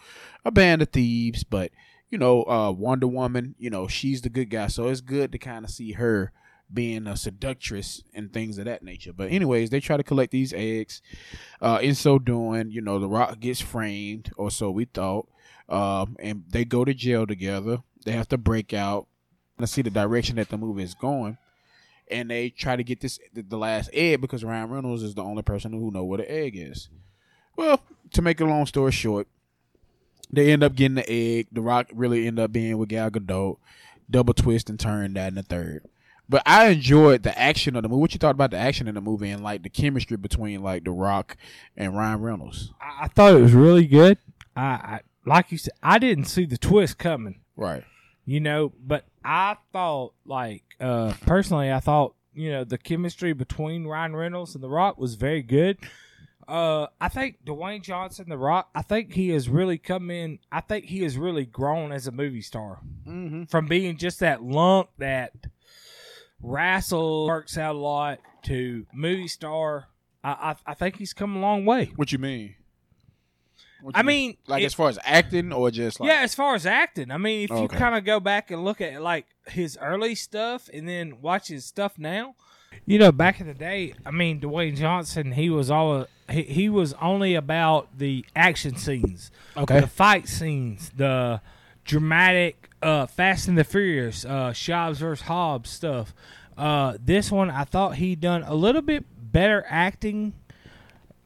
a 0.46 0.51
band 0.51 0.82
of 0.82 0.89
thieves. 0.89 1.44
But, 1.44 1.72
you 2.10 2.18
know, 2.18 2.44
uh, 2.44 2.72
Wonder 2.72 3.08
Woman, 3.08 3.56
you 3.58 3.70
know, 3.70 3.88
she's 3.88 4.22
the 4.22 4.30
good 4.30 4.50
guy. 4.50 4.68
So 4.68 4.88
it's 4.88 5.01
good 5.01 5.32
to 5.32 5.38
kind 5.38 5.66
of 5.66 5.72
see 5.72 5.94
her 5.94 6.32
being 6.72 7.08
a 7.08 7.18
seductress 7.18 8.04
and 8.13 8.32
things 8.32 8.58
of 8.58 8.66
that 8.66 8.84
nature. 8.84 9.13
But 9.13 9.32
anyways, 9.32 9.70
they 9.70 9.80
try 9.80 9.98
to 9.98 10.04
collect 10.04 10.32
these 10.32 10.54
eggs. 10.54 11.01
Uh, 11.62 11.80
in 11.82 11.96
so 11.96 12.20
doing, 12.20 12.72
you 12.72 12.82
know, 12.82 13.00
the 13.00 13.08
Rock 13.08 13.39
gets 13.39 13.62
framed, 13.62 14.32
or 14.38 14.51
so 14.51 14.70
we 14.70 14.86
thought. 14.86 15.28
Um, 15.68 16.16
and 16.20 16.44
they 16.50 16.66
go 16.66 16.86
to 16.86 16.94
jail 16.94 17.28
together. 17.28 17.80
They 18.06 18.12
have 18.12 18.30
to 18.30 18.38
break 18.38 18.74
out 18.74 19.08
and 19.58 19.70
see 19.70 19.82
the 19.82 19.89
direction 19.89 20.38
that 20.38 20.50
the 20.50 20.58
movie 20.58 20.84
is 20.84 20.96
going. 20.96 21.38
And 22.10 22.32
they 22.32 22.50
try 22.50 22.75
to 22.75 22.84
get 22.84 23.01
this 23.01 23.20
the 23.34 23.58
last 23.58 23.89
egg 23.94 24.22
because 24.22 24.44
Ryan 24.44 24.70
Reynolds 24.70 25.04
is 25.04 25.16
the 25.16 25.24
only 25.24 25.44
person 25.44 25.74
who 25.74 25.92
know 25.92 26.04
what 26.04 26.22
an 26.22 26.25
egg 26.28 26.54
is. 26.56 26.89
Well, 27.56 27.82
to 28.13 28.22
make 28.22 28.39
a 28.39 28.46
long 28.46 28.66
story 28.66 28.92
short, 28.92 29.28
they 30.32 30.51
end 30.51 30.63
up 30.63 30.75
getting 30.75 30.96
the 30.96 31.10
egg. 31.10 31.48
The 31.51 31.62
Rock 31.62 31.89
really 31.94 32.25
end 32.25 32.39
up 32.39 32.51
being 32.51 32.78
with 32.78 32.89
Gal 32.89 33.12
Gadot. 33.12 33.58
Double 34.10 34.34
twist 34.34 34.70
and 34.70 34.80
turn 34.80 35.13
that 35.13 35.28
in 35.28 35.36
the 35.36 35.44
third. 35.44 35.84
But 36.28 36.44
I 36.46 36.68
enjoyed 36.68 37.24
the 37.24 37.38
action 37.38 37.75
of 37.75 37.84
the 37.84 37.89
movie. 37.89 38.01
What 38.01 38.13
you 38.13 38.20
thought 38.20 38.36
about 38.36 38.51
the 38.51 38.58
action 38.58 38.88
in 38.88 38.96
the 38.96 39.01
movie 39.01 39.30
and 39.30 39.44
like 39.44 39.63
the 39.63 39.70
chemistry 39.70 40.16
between 40.16 40.62
like 40.62 40.84
The 40.84 40.92
Rock 40.92 41.36
and 41.75 41.98
Ryan 41.98 42.22
Reynolds? 42.22 42.72
I, 42.80 43.06
I 43.06 43.08
thought 43.08 43.36
it 43.36 43.42
was 43.42 43.54
really 43.54 43.88
good. 43.88 44.20
I, 44.56 44.62
I 44.62 45.00
like 45.25 45.51
you 45.51 45.58
said, 45.58 45.74
I 45.82 45.98
didn't 45.98 46.25
see 46.25 46.46
the 46.46 46.58
twist 46.58 46.98
coming. 47.00 47.42
Right. 47.56 47.84
You 48.29 48.39
know, 48.41 48.71
but 48.86 49.05
I 49.25 49.57
thought 49.74 50.13
like 50.25 50.63
uh 50.79 51.13
personally 51.25 51.71
I 51.71 51.79
thought, 51.79 52.13
you 52.33 52.51
know, 52.51 52.63
the 52.63 52.77
chemistry 52.77 53.33
between 53.33 53.88
Ryan 53.88 54.15
Reynolds 54.15 54.53
and 54.53 54.63
The 54.63 54.69
Rock 54.69 55.00
was 55.00 55.15
very 55.15 55.41
good. 55.41 55.77
Uh, 56.48 56.88
I 57.00 57.09
think 57.09 57.45
Dwayne 57.45 57.81
Johnson, 57.83 58.27
The 58.29 58.38
Rock, 58.38 58.69
I 58.74 58.81
think 58.81 59.13
he 59.13 59.29
has 59.29 59.48
really 59.50 59.77
come 59.77 60.09
in. 60.12 60.39
I 60.51 60.62
think 60.62 60.86
he 60.86 61.03
has 61.03 61.15
really 61.17 61.45
grown 61.45 61.91
as 61.91 62.07
a 62.07 62.12
movie 62.12 62.41
star 62.41 62.79
Mm-hmm. 63.07 63.43
from 63.45 63.67
being 63.67 63.98
just 63.98 64.19
that 64.19 64.43
lump 64.43 64.89
that 65.00 65.31
wrestle 66.41 67.25
works 67.27 67.57
out 67.57 67.75
a 67.75 67.77
lot 67.79 68.19
to 68.43 68.86
movie 68.93 69.27
star. 69.27 69.88
I 70.24 70.29
I, 70.65 70.71
I 70.71 70.74
think 70.75 70.98
he's 70.98 71.13
come 71.13 71.36
a 71.36 71.39
long 71.39 71.65
way. 71.65 71.91
What 71.95 72.12
you 72.12 72.19
mean? 72.19 72.55
I 73.93 74.03
mean, 74.03 74.38
like 74.48 74.62
it- 74.63 74.65
as 74.67 74.74
far 74.74 74.89
as 74.89 75.00
acting 75.03 75.51
or 75.53 75.71
just 75.71 76.00
like 76.00 76.07
yeah, 76.09 76.21
as 76.21 76.36
far 76.36 76.55
as 76.55 76.65
acting, 76.65 77.12
I 77.12 77.17
mean, 77.17 77.43
if 77.43 77.50
you 77.51 77.67
kind 77.79 77.95
of 77.95 78.03
go 78.05 78.19
back 78.19 78.51
and 78.51 78.63
look 78.65 78.81
at 78.81 79.01
like 79.01 79.25
his 79.48 79.77
early 79.81 80.15
stuff 80.15 80.69
and 80.74 80.88
then 80.88 81.21
watch 81.21 81.48
his 81.48 81.65
stuff 81.65 81.93
now, 81.98 82.36
you 82.86 83.00
know, 83.00 83.12
back 83.12 83.39
in 83.41 83.48
the 83.48 83.53
day, 83.53 83.93
I 84.05 84.12
mean, 84.12 84.39
Dwayne 84.41 84.75
Johnson, 84.77 85.31
he 85.33 85.50
was 85.50 85.71
all 85.71 86.07
he, 86.29 86.43
he 86.43 86.69
was 86.69 86.93
only 87.01 87.36
about 87.36 87.98
the 87.98 88.25
action 88.36 88.75
scenes, 88.75 89.31
okay, 89.57 89.79
the 89.79 89.88
fight 89.88 90.27
scenes, 90.27 90.91
the 90.95 91.41
dramatic 91.86 92.69
uh, 92.81 93.05
Fast 93.07 93.48
and 93.48 93.57
the 93.57 93.63
Furious, 93.63 94.24
uh, 94.25 94.51
Shobbs 94.51 94.98
versus 94.98 95.25
Hobbs 95.25 95.69
stuff. 95.69 96.13
Uh, 96.57 96.98
this 97.03 97.31
one, 97.31 97.50
I 97.50 97.63
thought 97.63 97.95
he 97.95 98.15
done 98.15 98.43
a 98.43 98.53
little 98.53 98.81
bit 98.81 99.05
better 99.31 99.65
acting, 99.67 100.33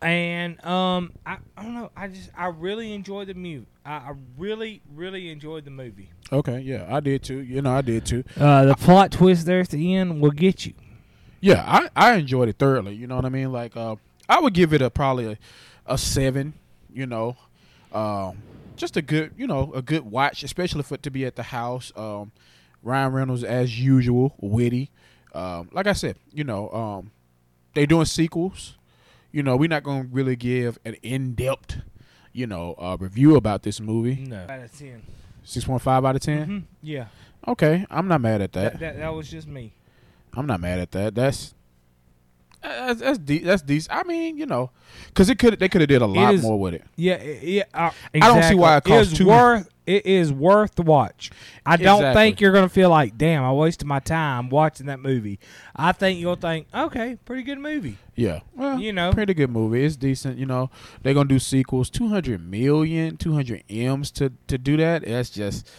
and 0.04 0.64
um, 0.66 1.12
I, 1.26 1.38
I 1.58 1.64
don't 1.64 1.74
know. 1.74 1.92
I 1.96 2.08
just 2.08 2.30
I 2.38 2.48
really 2.48 2.94
enjoyed 2.94 3.28
the 3.28 3.34
movie. 3.34 3.68
I, 3.86 3.94
I 3.94 4.14
really 4.38 4.82
really 4.94 5.30
enjoyed 5.32 5.66
the 5.66 5.72
movie. 5.72 6.10
okay, 6.32 6.60
yeah, 6.60 6.86
I 6.90 7.00
did 7.00 7.24
too. 7.24 7.40
You 7.40 7.62
know, 7.62 7.74
I 7.76 7.82
did 7.82 8.06
too. 8.06 8.24
Uh, 8.40 8.66
the 8.66 8.76
plot 8.76 9.12
twist 9.12 9.46
there 9.46 9.62
at 9.62 9.70
the 9.70 9.96
end 9.96 10.22
will 10.22 10.32
get 10.32 10.66
you. 10.66 10.74
Yeah, 11.42 11.64
I 11.66 11.90
I 11.96 12.16
enjoyed 12.16 12.50
it 12.50 12.58
thoroughly. 12.58 12.96
You 12.96 13.08
know 13.08 13.16
what 13.16 13.26
I 13.26 13.30
mean? 13.30 13.52
Like, 13.52 13.76
uh, 13.76 13.96
I 14.30 14.40
would 14.40 14.54
give 14.54 14.74
it 14.74 14.82
a 14.82 14.90
probably 14.90 15.26
a, 15.34 15.38
a 15.86 15.98
seven. 15.98 16.54
You 16.94 17.06
know, 17.08 17.36
um, 17.92 18.38
just 18.76 18.98
a 18.98 19.02
good 19.02 19.34
you 19.38 19.48
know 19.48 19.72
a 19.74 19.82
good 19.82 20.10
watch, 20.10 20.44
especially 20.44 20.84
for 20.84 20.96
it 20.96 21.04
to 21.04 21.12
be 21.12 21.26
at 21.26 21.36
the 21.36 21.44
house. 21.44 21.92
Um, 21.96 22.32
Ryan 22.82 23.14
Reynolds 23.14 23.44
as 23.44 23.80
usual, 23.80 24.36
witty. 24.40 24.92
Um, 25.34 25.70
like 25.72 25.88
I 25.88 25.94
said, 25.94 26.18
you 26.32 26.44
know, 26.44 26.70
um, 26.72 27.12
they 27.74 27.86
doing 27.86 28.06
sequels. 28.06 28.78
You 29.34 29.42
know, 29.44 29.58
we're 29.58 29.68
not 29.68 29.84
gonna 29.84 30.08
really 30.12 30.36
give 30.38 30.78
an 30.86 30.94
in 31.02 31.34
depth, 31.34 31.78
you 32.32 32.46
know, 32.48 32.76
uh, 32.78 32.96
review 33.00 33.36
about 33.36 33.64
this 33.64 33.82
movie. 33.82 34.16
No, 34.16 34.46
out 34.48 34.60
of 34.62 34.78
10 34.78 35.02
Six 35.44 35.66
point 35.66 35.82
five 35.82 36.06
out 36.06 36.16
of 36.16 36.22
10 36.22 36.48
Mhm, 36.48 36.64
Yeah, 36.82 37.08
Okay, 37.48 37.86
I'm 37.90 38.08
not 38.08 38.22
mad 38.22 38.42
at 38.42 38.54
that. 38.54 38.74
that, 38.74 38.80
that 38.80 38.98
that 38.98 39.14
was 39.14 39.30
just 39.30 39.48
me. 39.48 39.74
I'm 40.34 40.46
not 40.46 40.62
mad 40.62 40.80
at 40.80 40.92
that. 40.92 41.16
That's 41.16 41.54
that's 42.62 43.02
that's, 43.02 43.18
de- 43.18 43.40
that's 43.44 43.62
decent. 43.64 43.94
I 43.98 44.04
mean, 44.04 44.38
you 44.38 44.46
know, 44.46 44.70
because 45.08 45.30
it 45.30 45.38
could 45.40 45.60
they 45.60 45.68
could 45.68 45.82
have 45.82 45.90
did 45.90 46.02
a 46.02 46.06
lot 46.08 46.34
is- 46.36 46.42
more 46.44 46.58
with 46.60 46.76
it. 46.76 46.84
Yeah, 46.96 47.22
yeah. 47.22 47.64
Uh, 47.74 47.90
don't 48.14 48.44
see 48.44 48.56
why 48.56 48.76
it 48.76 48.78
exactly. 48.78 48.92
costs 48.94 49.12
is 49.14 49.18
two- 49.18 49.28
worth. 49.28 49.70
It 49.86 50.06
is 50.06 50.32
worth 50.32 50.76
the 50.76 50.82
watch. 50.82 51.30
I 51.66 51.76
don't 51.76 52.00
Exactly. 52.00 52.22
think 52.22 52.42
you're 52.42 52.54
gonna 52.54 52.70
feel 52.70 52.90
like, 52.90 53.18
damn, 53.18 53.44
I 53.44 53.52
wasted 53.52 53.86
my 53.88 54.00
time 54.00 54.50
watching 54.50 54.86
that 54.86 55.00
movie. 55.02 55.40
I 55.76 55.92
think 55.92 56.20
you'll 56.20 56.36
think, 56.38 56.68
okay, 56.74 57.18
pretty 57.26 57.44
good 57.44 57.60
movie. 57.60 57.98
Yeah, 58.16 58.40
well, 58.56 58.80
You 58.80 58.94
know. 58.94 59.12
pretty 59.12 59.34
good 59.34 59.50
movie. 59.50 59.84
It's 59.84 59.96
decent. 59.98 60.38
You 60.38 60.46
know, 60.46 60.70
they're 61.02 61.14
gonna 61.14 61.28
do 61.28 61.40
sequels. 61.40 61.90
200 61.90 62.40
million, 62.50 63.18
200 63.18 63.64
m's 63.70 64.10
to 64.12 64.32
to 64.48 64.58
do 64.58 64.78
that. 64.78 65.04
That's 65.06 65.30
just, 65.30 65.70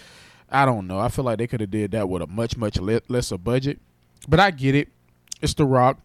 I 0.51 0.67
don't 0.67 0.87
know. 0.87 0.99
I 0.99 1.09
feel 1.09 1.25
like 1.25 1.39
they 1.39 1.47
could 1.47 1.61
have 1.61 1.71
did 1.71 1.93
that 1.93 2.09
with 2.09 2.21
a 2.21 2.27
much 2.27 2.57
much 2.59 2.77
le- 2.79 3.01
lesser 3.09 3.39
budget. 3.39 3.79
But 4.29 4.39
I 4.41 4.51
get 4.51 4.75
it. 4.75 4.89
It's 5.41 5.55
The 5.55 5.65
Rock. 5.65 5.99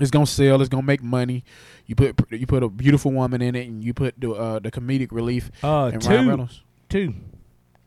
It's 0.00 0.12
gonna 0.12 0.26
sell. 0.26 0.60
It's 0.60 0.68
gonna 0.68 0.82
make 0.84 1.02
money. 1.02 1.42
You 1.86 1.96
put 1.96 2.14
you 2.30 2.46
put 2.46 2.62
a 2.62 2.68
beautiful 2.68 3.10
woman 3.10 3.42
in 3.42 3.56
it, 3.56 3.66
and 3.66 3.82
you 3.82 3.92
put 3.92 4.14
the 4.20 4.30
uh, 4.32 4.58
the 4.60 4.70
comedic 4.70 5.08
relief 5.10 5.50
Uh, 5.64 5.86
and 5.92 6.00
two, 6.00 6.10
Ryan 6.10 6.28
Reynolds. 6.28 6.62
Two, 6.88 7.14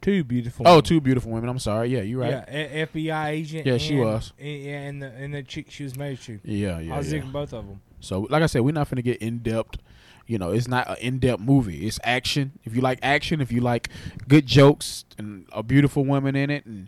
two 0.01 0.23
beautiful. 0.23 0.67
Oh, 0.67 0.81
two 0.81 1.01
beautiful 1.01 1.31
women. 1.31 1.49
I'm 1.49 1.59
sorry. 1.59 1.89
Yeah, 1.89 2.01
you're 2.01 2.19
right. 2.19 2.31
yeah, 2.31 2.45
a- 2.47 2.87
FBI 2.87 3.27
agent. 3.29 3.65
Yeah, 3.65 3.77
she 3.77 3.95
and- 3.95 4.03
was. 4.05 4.33
and- 4.39 4.47
Yeah, 4.63 4.79
and 4.81 5.01
the 5.01 5.07
and 5.13 5.33
the 5.33 5.43
chick 5.43 5.69
she 5.69 5.83
was 5.83 5.97
married 5.97 6.21
to. 6.21 6.39
Yeah, 6.43 6.79
yeah. 6.79 6.95
I 6.95 6.97
was 6.97 7.07
yeah. 7.07 7.11
thinking 7.13 7.31
both 7.31 7.53
of 7.53 7.67
them. 7.67 7.81
So, 7.99 8.21
like 8.29 8.41
I 8.41 8.47
said, 8.47 8.61
we're 8.61 8.71
not 8.73 8.89
going 8.89 8.95
to 8.97 9.01
get 9.03 9.17
in 9.21 9.39
depth. 9.39 9.77
You 10.25 10.37
know, 10.37 10.51
it's 10.51 10.67
not 10.67 10.87
an 10.89 10.95
in 11.01 11.19
depth 11.19 11.41
movie. 11.41 11.85
It's 11.85 11.99
action. 12.03 12.53
If 12.63 12.75
you 12.75 12.81
like 12.81 12.99
action, 13.03 13.41
if 13.41 13.51
you 13.51 13.61
like 13.61 13.89
good 14.27 14.45
jokes 14.47 15.03
and 15.17 15.45
a 15.51 15.61
beautiful 15.61 16.05
woman 16.05 16.35
in 16.35 16.49
it, 16.49 16.65
and 16.65 16.87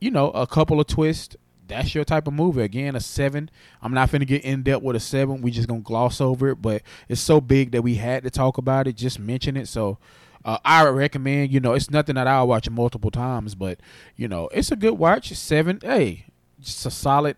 you 0.00 0.10
know, 0.10 0.30
a 0.30 0.46
couple 0.46 0.78
of 0.78 0.86
twists, 0.86 1.36
that's 1.68 1.94
your 1.94 2.04
type 2.04 2.26
of 2.28 2.34
movie. 2.34 2.62
Again, 2.62 2.94
a 2.94 3.00
seven. 3.00 3.50
I'm 3.80 3.94
not 3.94 4.10
going 4.10 4.20
to 4.20 4.26
get 4.26 4.44
in 4.44 4.62
depth 4.62 4.82
with 4.84 4.94
a 4.94 5.00
seven. 5.00 5.40
We 5.42 5.50
just 5.50 5.68
gonna 5.68 5.80
gloss 5.80 6.20
over 6.20 6.50
it, 6.50 6.56
but 6.62 6.82
it's 7.08 7.20
so 7.20 7.40
big 7.40 7.70
that 7.72 7.82
we 7.82 7.94
had 7.94 8.24
to 8.24 8.30
talk 8.30 8.58
about 8.58 8.86
it. 8.86 8.96
Just 8.96 9.18
mention 9.18 9.56
it. 9.56 9.66
So. 9.68 9.98
Uh, 10.44 10.58
I 10.64 10.86
recommend, 10.88 11.52
you 11.52 11.60
know, 11.60 11.74
it's 11.74 11.90
nothing 11.90 12.16
that 12.16 12.26
I'll 12.26 12.48
watch 12.48 12.68
multiple 12.68 13.10
times, 13.10 13.54
but 13.54 13.78
you 14.16 14.28
know, 14.28 14.48
it's 14.52 14.72
a 14.72 14.76
good 14.76 14.98
watch. 14.98 15.32
Seven, 15.34 15.78
hey, 15.82 16.26
just 16.60 16.84
a 16.86 16.90
solid, 16.90 17.36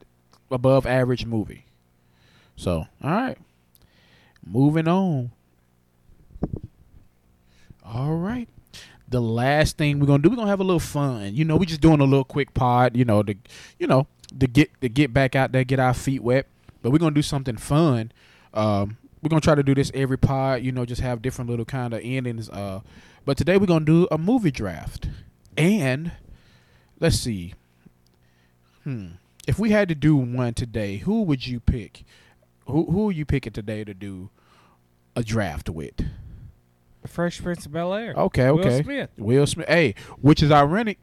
above 0.50 0.86
average 0.86 1.26
movie. 1.26 1.66
So, 2.56 2.86
all 3.02 3.10
right. 3.10 3.38
Moving 4.46 4.88
on. 4.88 5.32
All 7.84 8.14
right. 8.14 8.48
The 9.08 9.20
last 9.20 9.76
thing 9.76 10.00
we're 10.00 10.06
gonna 10.06 10.22
do, 10.22 10.30
we're 10.30 10.36
gonna 10.36 10.50
have 10.50 10.60
a 10.60 10.64
little 10.64 10.80
fun. 10.80 11.34
You 11.34 11.44
know, 11.44 11.56
we're 11.56 11.66
just 11.66 11.80
doing 11.80 12.00
a 12.00 12.04
little 12.04 12.24
quick 12.24 12.54
pod, 12.54 12.96
you 12.96 13.04
know, 13.04 13.22
to 13.22 13.34
you 13.78 13.86
know, 13.86 14.06
to 14.38 14.46
get 14.46 14.80
to 14.80 14.88
get 14.88 15.12
back 15.12 15.36
out 15.36 15.52
there, 15.52 15.64
get 15.64 15.78
our 15.78 15.94
feet 15.94 16.22
wet. 16.22 16.46
But 16.82 16.90
we're 16.90 16.98
gonna 16.98 17.14
do 17.14 17.22
something 17.22 17.56
fun. 17.56 18.12
Um, 18.52 18.96
we're 19.24 19.30
gonna 19.30 19.40
try 19.40 19.54
to 19.54 19.62
do 19.62 19.74
this 19.74 19.90
every 19.94 20.18
pod, 20.18 20.62
you 20.62 20.70
know, 20.70 20.84
just 20.84 21.00
have 21.00 21.22
different 21.22 21.48
little 21.48 21.64
kind 21.64 21.94
of 21.94 22.00
endings. 22.04 22.50
Uh, 22.50 22.80
but 23.24 23.38
today 23.38 23.56
we're 23.56 23.64
gonna 23.64 23.86
do 23.86 24.06
a 24.10 24.18
movie 24.18 24.50
draft. 24.50 25.08
And 25.56 26.12
let's 27.00 27.18
see. 27.18 27.54
Hmm. 28.82 29.12
If 29.48 29.58
we 29.58 29.70
had 29.70 29.88
to 29.88 29.94
do 29.94 30.14
one 30.14 30.52
today, 30.52 30.98
who 30.98 31.22
would 31.22 31.46
you 31.46 31.58
pick? 31.58 32.04
Who 32.66 32.84
who 32.84 33.08
are 33.08 33.12
you 33.12 33.24
picking 33.24 33.54
today 33.54 33.82
to 33.82 33.94
do 33.94 34.28
a 35.16 35.22
draft 35.22 35.70
with? 35.70 35.96
The 37.00 37.08
Fresh 37.08 37.42
Prince 37.42 37.64
of 37.64 37.72
Bel 37.72 37.94
Air. 37.94 38.12
Okay, 38.14 38.48
okay. 38.48 38.76
Will. 38.76 38.82
Smith. 38.82 39.10
Will 39.16 39.46
Smith. 39.46 39.68
Hey, 39.68 39.94
which 40.20 40.42
is 40.42 40.50
ironic 40.50 40.98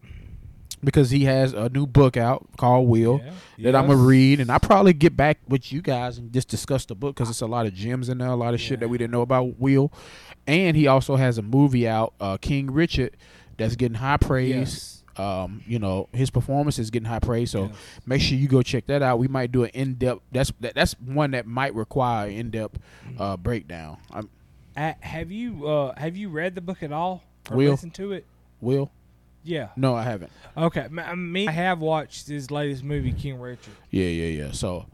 because 0.84 1.10
he 1.12 1.26
has 1.26 1.54
a 1.54 1.70
new 1.70 1.86
book 1.86 2.18
out 2.18 2.48
called 2.58 2.88
Will 2.88 3.22
Yeah. 3.58 3.72
that 3.72 3.76
I'm 3.76 3.88
gonna 3.88 4.00
read, 4.00 4.40
and 4.40 4.52
I 4.52 4.58
probably 4.58 4.94
get 4.94 5.16
back 5.16 5.40
with 5.48 5.72
you 5.72 5.82
guys 5.82 6.18
and 6.18 6.32
just 6.34 6.48
discuss 6.48 6.86
the 6.86 6.96
book 6.96 7.16
because 7.16 7.30
it's 7.30 7.42
a 7.42 7.48
lot 7.48 7.66
of 7.66 7.74
gems 7.74 8.10
in 8.10 8.18
there, 8.20 8.30
a 8.30 8.36
lot 8.36 8.54
of 8.54 8.62
shit 8.62 8.80
that 8.80 8.90
we 8.90 8.98
didn't 8.98 9.12
know 9.12 9.22
about 9.22 9.60
Will, 9.60 9.92
and 10.48 10.76
he 10.76 10.88
also 10.88 11.16
has 11.16 11.38
a 11.38 11.42
movie 11.42 11.88
out, 11.88 12.14
uh, 12.20 12.38
King 12.38 12.72
Richard, 12.72 13.16
that's 13.58 13.76
getting 13.76 13.96
high 13.96 14.18
praise. 14.18 14.50
Yes. 14.50 14.98
Um, 15.18 15.62
you 15.68 15.78
know, 15.78 16.08
his 16.14 16.30
performance 16.30 16.80
is 16.80 16.90
getting 16.90 17.08
high 17.10 17.20
praise, 17.20 17.52
so 17.52 17.66
Yes. 17.66 17.76
make 18.06 18.22
sure 18.22 18.38
you 18.38 18.48
go 18.48 18.62
check 18.62 18.88
that 18.88 19.02
out. 19.04 19.20
We 19.20 19.28
might 19.28 19.52
do 19.52 19.64
an 19.66 19.70
in 19.74 19.96
depth. 19.96 20.22
That's 20.32 20.54
that, 20.62 20.74
that's 20.74 20.94
one 21.00 21.32
that 21.32 21.46
might 21.46 21.76
require 21.76 22.30
in 22.30 22.50
depth 22.50 22.80
uh, 23.20 23.36
breakdown. 23.36 23.98
Uh, 24.14 24.94
have 25.02 25.30
you 25.30 25.68
uh, 25.68 25.94
have 26.00 26.16
you 26.16 26.30
read 26.30 26.56
the 26.56 26.62
book 26.62 26.82
at 26.82 26.94
all 26.94 27.24
or 27.52 27.58
Will. 27.58 27.72
listened 27.72 27.94
to 27.96 28.14
it? 28.14 28.26
Will? 28.62 28.90
Yeah. 29.44 29.70
No, 29.76 29.96
I 29.96 30.04
haven't. 30.04 30.32
Okay. 30.56 30.82
m- 30.82 31.00
I 31.00 31.16
mean, 31.16 31.50
I 31.50 31.52
have 31.52 31.80
watched 31.80 32.28
his 32.28 32.52
latest 32.52 32.84
movie, 32.84 33.12
King 33.12 33.40
Richard. 33.40 33.74
Yeah, 33.90 34.06
yeah, 34.08 34.44
yeah. 34.46 34.52
So 34.52 34.86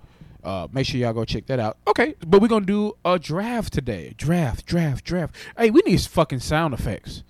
uh, 0.44 0.68
make 0.72 0.86
sure 0.86 1.00
y'all 1.00 1.14
go 1.14 1.26
check 1.26 1.46
that 1.48 1.60
out. 1.60 1.78
Okay, 1.88 2.16
but 2.26 2.42
we're 2.42 2.48
gonna 2.48 2.66
do 2.66 2.96
a 3.04 3.20
draft 3.20 3.74
today. 3.74 4.14
Draft, 4.18 4.66
draft, 4.66 5.04
draft. 5.04 5.36
Hey, 5.58 5.70
we 5.70 5.82
need 5.86 6.00
fucking 6.02 6.40
sound 6.40 6.74
effects. 6.74 7.24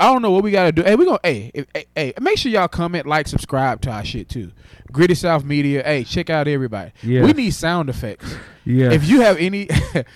I 0.00 0.12
don't 0.12 0.22
know 0.22 0.30
what 0.30 0.44
we 0.44 0.52
gotta 0.52 0.70
do. 0.72 0.82
Hey, 0.82 0.94
we 0.94 1.04
gonna 1.04 1.18
hey, 1.24 1.50
hey, 1.74 1.84
hey, 1.96 2.12
make 2.20 2.38
sure 2.38 2.52
y'all 2.52 2.68
comment, 2.68 3.04
like, 3.06 3.26
subscribe 3.26 3.80
to 3.82 3.90
our 3.90 4.04
shit 4.04 4.28
too. 4.28 4.52
Gritty 4.92 5.14
South 5.16 5.44
Media. 5.44 5.82
Hey, 5.82 6.04
check 6.04 6.30
out 6.30 6.46
everybody. 6.48 6.92
Yes. 7.02 7.24
We 7.26 7.32
need 7.32 7.50
sound 7.50 7.90
effects. 7.90 8.34
Yeah. 8.64 8.92
If 8.92 9.08
you 9.08 9.20
have 9.22 9.36
any 9.38 9.68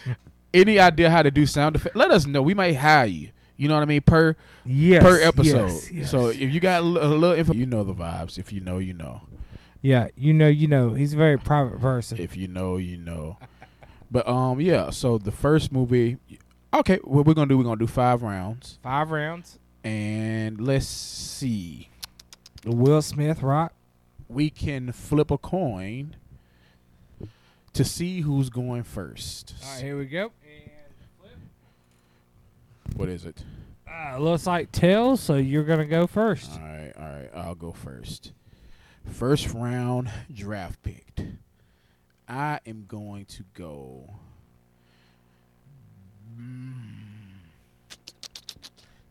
any 0.54 0.78
idea 0.78 1.10
how 1.10 1.22
to 1.22 1.30
do 1.30 1.46
sound 1.46 1.76
effects, 1.76 1.96
let 1.96 2.10
us 2.10 2.26
know. 2.26 2.42
We 2.42 2.54
might 2.54 2.76
hire 2.76 3.06
you. 3.06 3.30
You 3.62 3.68
know 3.68 3.74
what 3.74 3.82
I 3.84 3.86
mean? 3.86 4.00
Per 4.00 4.34
yes, 4.64 5.04
per 5.04 5.20
episode. 5.20 5.68
yes, 5.68 5.92
yes. 5.92 6.10
So 6.10 6.30
if 6.30 6.40
you 6.40 6.58
got 6.58 6.82
a 6.82 6.84
little 6.84 7.30
info, 7.30 7.52
you 7.52 7.64
know 7.64 7.84
the 7.84 7.94
vibes. 7.94 8.36
If 8.36 8.52
you 8.52 8.60
know, 8.60 8.78
you 8.78 8.92
know. 8.92 9.20
yeah, 9.82 10.08
you 10.16 10.32
know, 10.32 10.48
you 10.48 10.66
know, 10.66 10.94
he's 10.94 11.14
a 11.14 11.16
very 11.16 11.38
private 11.38 11.80
person. 11.80 12.18
If 12.18 12.36
you 12.36 12.48
know, 12.48 12.76
you 12.76 12.96
know. 12.96 13.38
But 14.10 14.26
um, 14.26 14.60
yeah. 14.60 14.90
So 14.90 15.16
the 15.16 15.30
first 15.30 15.70
movie. 15.70 16.16
Okay, 16.74 16.98
what 17.04 17.24
we're 17.24 17.34
gonna 17.34 17.46
do? 17.46 17.56
We're 17.56 17.62
gonna 17.62 17.76
do 17.76 17.86
five 17.86 18.22
rounds, 18.24 18.80
Five 18.82 19.12
rounds. 19.12 19.60
and 19.84 20.60
let's 20.60 20.88
see. 20.88 21.88
The 22.62 22.72
Will 22.74 23.00
Smith, 23.00 23.42
right? 23.42 23.70
We 24.28 24.50
can 24.50 24.90
flip 24.90 25.30
a 25.30 25.38
coin 25.38 26.16
to 27.74 27.84
see 27.84 28.22
who's 28.22 28.50
going 28.50 28.82
first. 28.82 29.54
All 29.62 29.72
right, 29.72 29.84
here 29.84 29.96
we 29.96 30.06
go. 30.06 30.32
What 32.96 33.08
is 33.08 33.24
it? 33.24 33.42
Uh, 33.90 34.18
looks 34.18 34.46
like 34.46 34.72
tails, 34.72 35.20
so 35.20 35.36
you're 35.36 35.64
gonna 35.64 35.86
go 35.86 36.06
first. 36.06 36.50
All 36.52 36.58
right, 36.60 36.92
all 36.96 37.04
right. 37.04 37.30
I'll 37.34 37.54
go 37.54 37.72
first. 37.72 38.32
First 39.06 39.52
round 39.52 40.10
draft 40.32 40.82
picked. 40.82 41.22
I 42.28 42.60
am 42.66 42.84
going 42.88 43.26
to 43.26 43.44
go. 43.54 44.08
Mm. 46.38 46.72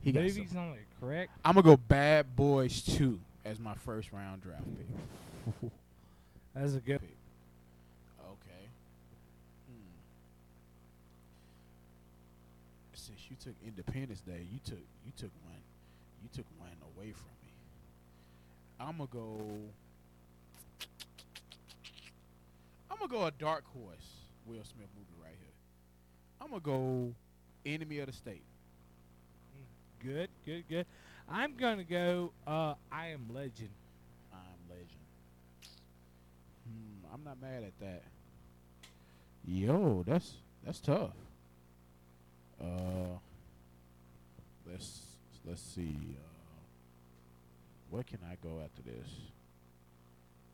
He 0.02 0.12
got 0.12 0.22
only 0.22 0.80
correct. 1.00 1.32
I'm 1.46 1.56
gonna 1.56 1.64
go 1.64 1.78
Bad 1.78 2.36
Boys 2.36 2.82
Two 2.82 3.20
as 3.46 3.60
my 3.60 3.76
first 3.76 4.12
round 4.12 4.42
draft 4.42 4.64
pick. 4.78 5.72
That's 6.56 6.74
a 6.74 6.80
good. 6.80 6.96
Okay. 6.96 8.66
Hmm. 9.68 9.92
Since 12.94 13.20
you 13.30 13.31
took 13.44 13.56
Independence 13.66 14.22
Day, 14.22 14.46
you 14.52 14.60
took 14.64 14.84
you 15.06 15.12
took 15.18 15.32
one, 15.44 15.62
you 16.22 16.30
took 16.34 16.46
one 16.60 16.70
away 16.96 17.12
from 17.12 17.32
me. 17.44 17.54
I'm 18.80 18.98
gonna 18.98 19.10
go. 19.12 19.42
I'm 22.90 22.98
gonna 22.98 23.10
go 23.10 23.26
a 23.26 23.32
dark 23.32 23.64
horse 23.74 24.28
Will 24.46 24.64
Smith 24.64 24.88
movie 24.96 25.22
right 25.22 25.36
here. 25.40 25.54
I'm 26.40 26.50
gonna 26.50 26.60
go 26.62 27.14
Enemy 27.66 28.00
of 28.00 28.08
the 28.08 28.14
State. 28.14 28.44
Good, 30.04 30.30
good, 30.46 30.64
good. 30.70 30.86
I'm 31.30 31.56
gonna 31.56 31.84
go. 31.84 32.32
Uh, 32.46 32.76
I 32.92 33.08
am 33.08 33.28
Legend. 33.34 33.70
I'm 34.32 34.70
Legend. 34.70 34.90
Hmm, 36.68 37.14
I'm 37.14 37.24
not 37.24 37.42
mad 37.42 37.64
at 37.64 37.80
that. 37.80 38.04
Yo, 39.46 40.04
that's 40.06 40.34
that's 40.64 40.80
tough. 40.80 41.12
Uh, 42.62 43.18
let's 44.70 45.02
let's 45.46 45.62
see. 45.62 45.96
Uh, 46.18 46.28
where 47.90 48.04
can 48.04 48.20
I 48.30 48.36
go 48.42 48.62
after 48.64 48.82
this? 48.84 49.10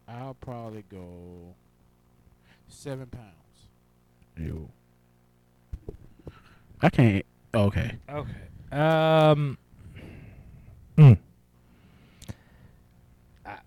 I'll 0.08 0.34
probably 0.36 0.84
go 0.90 1.54
seven 2.68 3.08
pounds. 3.08 3.34
Yo, 4.38 4.70
I 6.82 6.90
can't. 6.90 7.26
Okay. 7.54 7.98
Okay. 8.10 8.32
Um. 8.72 9.58
mm. 10.98 11.18
I- 13.46 13.58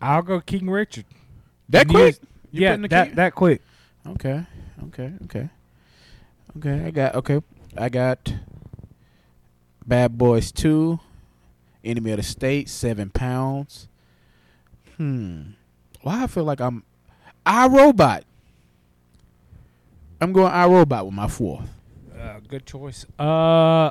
I'll 0.00 0.22
go 0.22 0.40
King 0.40 0.68
Richard. 0.70 1.06
That 1.68 1.86
You 1.88 1.94
quick? 1.94 2.16
You 2.52 2.60
yeah, 2.62 2.76
the 2.76 2.88
that 2.88 3.08
key- 3.08 3.14
that 3.14 3.34
quick. 3.34 3.62
Okay. 4.06 4.44
Okay. 4.84 5.12
Okay. 5.24 5.48
Okay. 6.58 6.84
I 6.86 6.90
got. 6.90 7.14
Okay. 7.16 7.40
I 7.76 7.88
got. 7.88 8.34
Bad 9.86 10.16
Boys 10.16 10.50
Two. 10.52 11.00
Enemy 11.84 12.12
of 12.12 12.16
the 12.18 12.22
State. 12.22 12.68
Seven 12.68 13.10
pounds. 13.10 13.88
Hmm. 14.96 15.42
Why 16.02 16.24
I 16.24 16.26
feel 16.26 16.44
like 16.44 16.60
I'm. 16.60 16.84
I 17.44 17.66
Robot. 17.66 18.24
I'm 20.20 20.32
going 20.32 20.52
I 20.52 20.66
Robot 20.66 21.04
with 21.04 21.14
my 21.14 21.28
fourth. 21.28 21.68
Uh, 22.18 22.40
good 22.48 22.64
choice. 22.64 23.04
Uh, 23.18 23.90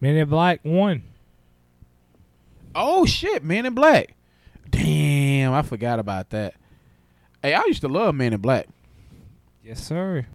Men 0.00 0.16
in 0.16 0.28
Black 0.28 0.60
one. 0.62 1.02
Oh 2.74 3.06
shit, 3.06 3.42
Man 3.42 3.64
in 3.64 3.74
Black. 3.74 4.14
Damn, 4.68 5.54
I 5.54 5.62
forgot 5.62 5.98
about 5.98 6.30
that. 6.30 6.54
Hey, 7.42 7.54
I 7.54 7.62
used 7.66 7.80
to 7.80 7.88
love 7.88 8.14
Man 8.14 8.34
in 8.34 8.40
Black. 8.40 8.66
Yes, 9.64 9.82
sir. 9.82 10.26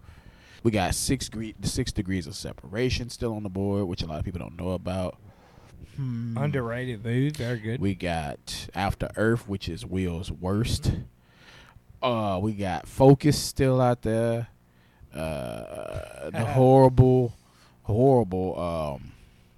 We 0.64 0.72
got 0.72 0.94
six 0.94 1.28
gre- 1.30 1.52
the 1.60 1.68
six 1.68 1.92
degrees 1.92 2.28
of 2.28 2.36
separation 2.36 3.10
still 3.10 3.34
on 3.34 3.44
the 3.44 3.50
board, 3.50 3.88
which 3.88 4.02
a 4.04 4.06
lot 4.06 4.20
of 4.20 4.26
people 4.26 4.40
don't 4.40 4.58
know 4.58 4.72
about. 4.72 5.18
Hmm. 5.96 6.38
Underrated 6.38 7.04
movie. 7.04 7.30
Very 7.32 7.60
good. 7.60 7.82
We 7.82 7.96
got 7.96 8.70
After 8.74 9.10
Earth, 9.16 9.48
which 9.48 9.68
is 9.68 9.86
Will's 9.86 10.32
worst. 10.32 10.94
Uh, 12.02 12.40
we 12.42 12.54
got 12.54 12.88
Focus 12.88 13.38
still 13.38 13.82
out 13.82 14.02
there. 14.02 14.48
Uh, 15.14 16.30
the 16.30 16.46
horrible, 16.54 17.34
horrible. 17.84 18.60
Um, 18.60 19.12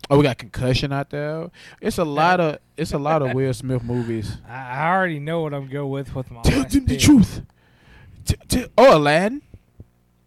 oh, 0.10 0.18
we 0.18 0.24
got 0.24 0.38
Concussion 0.38 0.92
out 0.92 1.10
there. 1.10 1.50
It's 1.82 1.98
a 1.98 2.04
lot 2.06 2.40
of 2.40 2.60
it's 2.76 2.94
a 2.94 2.98
lot 2.98 3.22
of 3.22 3.34
Will 3.36 3.54
Smith 3.54 3.84
movies. 3.84 4.38
I, 4.48 4.80
I 4.80 4.92
already 4.92 5.20
know 5.20 5.42
what 5.42 5.54
I'm 5.54 5.68
going 5.70 5.90
with 5.92 6.16
with 6.16 6.32
my 6.32 6.42
Tell 6.42 6.64
them 6.64 6.86
the 6.86 6.98
truth. 6.98 7.42
T- 8.26 8.36
t- 8.48 8.66
oh, 8.78 8.98
Aladdin. 8.98 9.42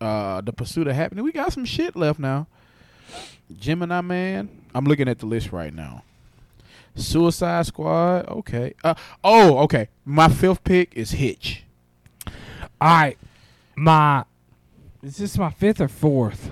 Uh, 0.00 0.40
the 0.40 0.52
Pursuit 0.52 0.86
of 0.86 0.94
Happiness. 0.94 1.22
We 1.22 1.32
got 1.32 1.52
some 1.52 1.64
shit 1.64 1.96
left 1.96 2.18
now. 2.18 2.46
Gemini 3.58 4.00
Man. 4.00 4.48
I'm 4.74 4.84
looking 4.84 5.08
at 5.08 5.18
the 5.18 5.26
list 5.26 5.52
right 5.52 5.72
now. 5.72 6.02
Suicide 6.94 7.66
Squad. 7.66 8.28
Okay. 8.28 8.74
Uh, 8.82 8.94
oh, 9.22 9.58
okay. 9.58 9.88
My 10.04 10.28
fifth 10.28 10.64
pick 10.64 10.94
is 10.94 11.12
Hitch. 11.12 11.64
All 12.78 12.88
right, 12.88 13.18
my 13.74 14.24
is 15.02 15.16
this 15.16 15.38
my 15.38 15.50
fifth 15.50 15.80
or 15.80 15.88
fourth? 15.88 16.50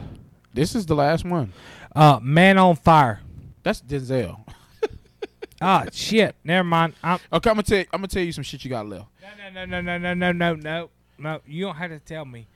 This 0.55 0.75
is 0.75 0.87
the 0.87 0.95
last 0.95 1.25
one. 1.25 1.53
Uh, 1.95 2.19
Man 2.23 2.57
on 2.57 2.77
Fire. 2.77 3.21
That's 3.63 3.83
Denzel. 3.83 4.41
Ah, 5.61 5.85
shit. 5.93 6.35
Never 6.45 6.65
mind. 6.65 6.95
I'm, 7.03 7.19
Okay, 7.33 7.51
I'm 7.51 7.57
gonna 7.57 7.63
tell. 7.63 7.79
You, 7.79 7.85
I'm 7.93 8.01
gonna 8.01 8.09
tell 8.09 8.23
you 8.23 8.33
some 8.33 8.45
shit 8.45 8.65
you 8.65 8.71
got 8.71 8.87
left. 8.87 9.07
no, 9.23 9.51
no, 9.51 9.65
no, 9.65 9.81
no, 9.81 9.99
no, 9.99 10.15
no, 10.15 10.33
no, 10.33 10.55
no, 10.55 10.91
no. 11.19 11.41
You 11.47 11.65
don't 11.67 11.77
have 11.77 11.91
to 11.91 11.99
tell 12.01 12.25
me. 12.25 12.47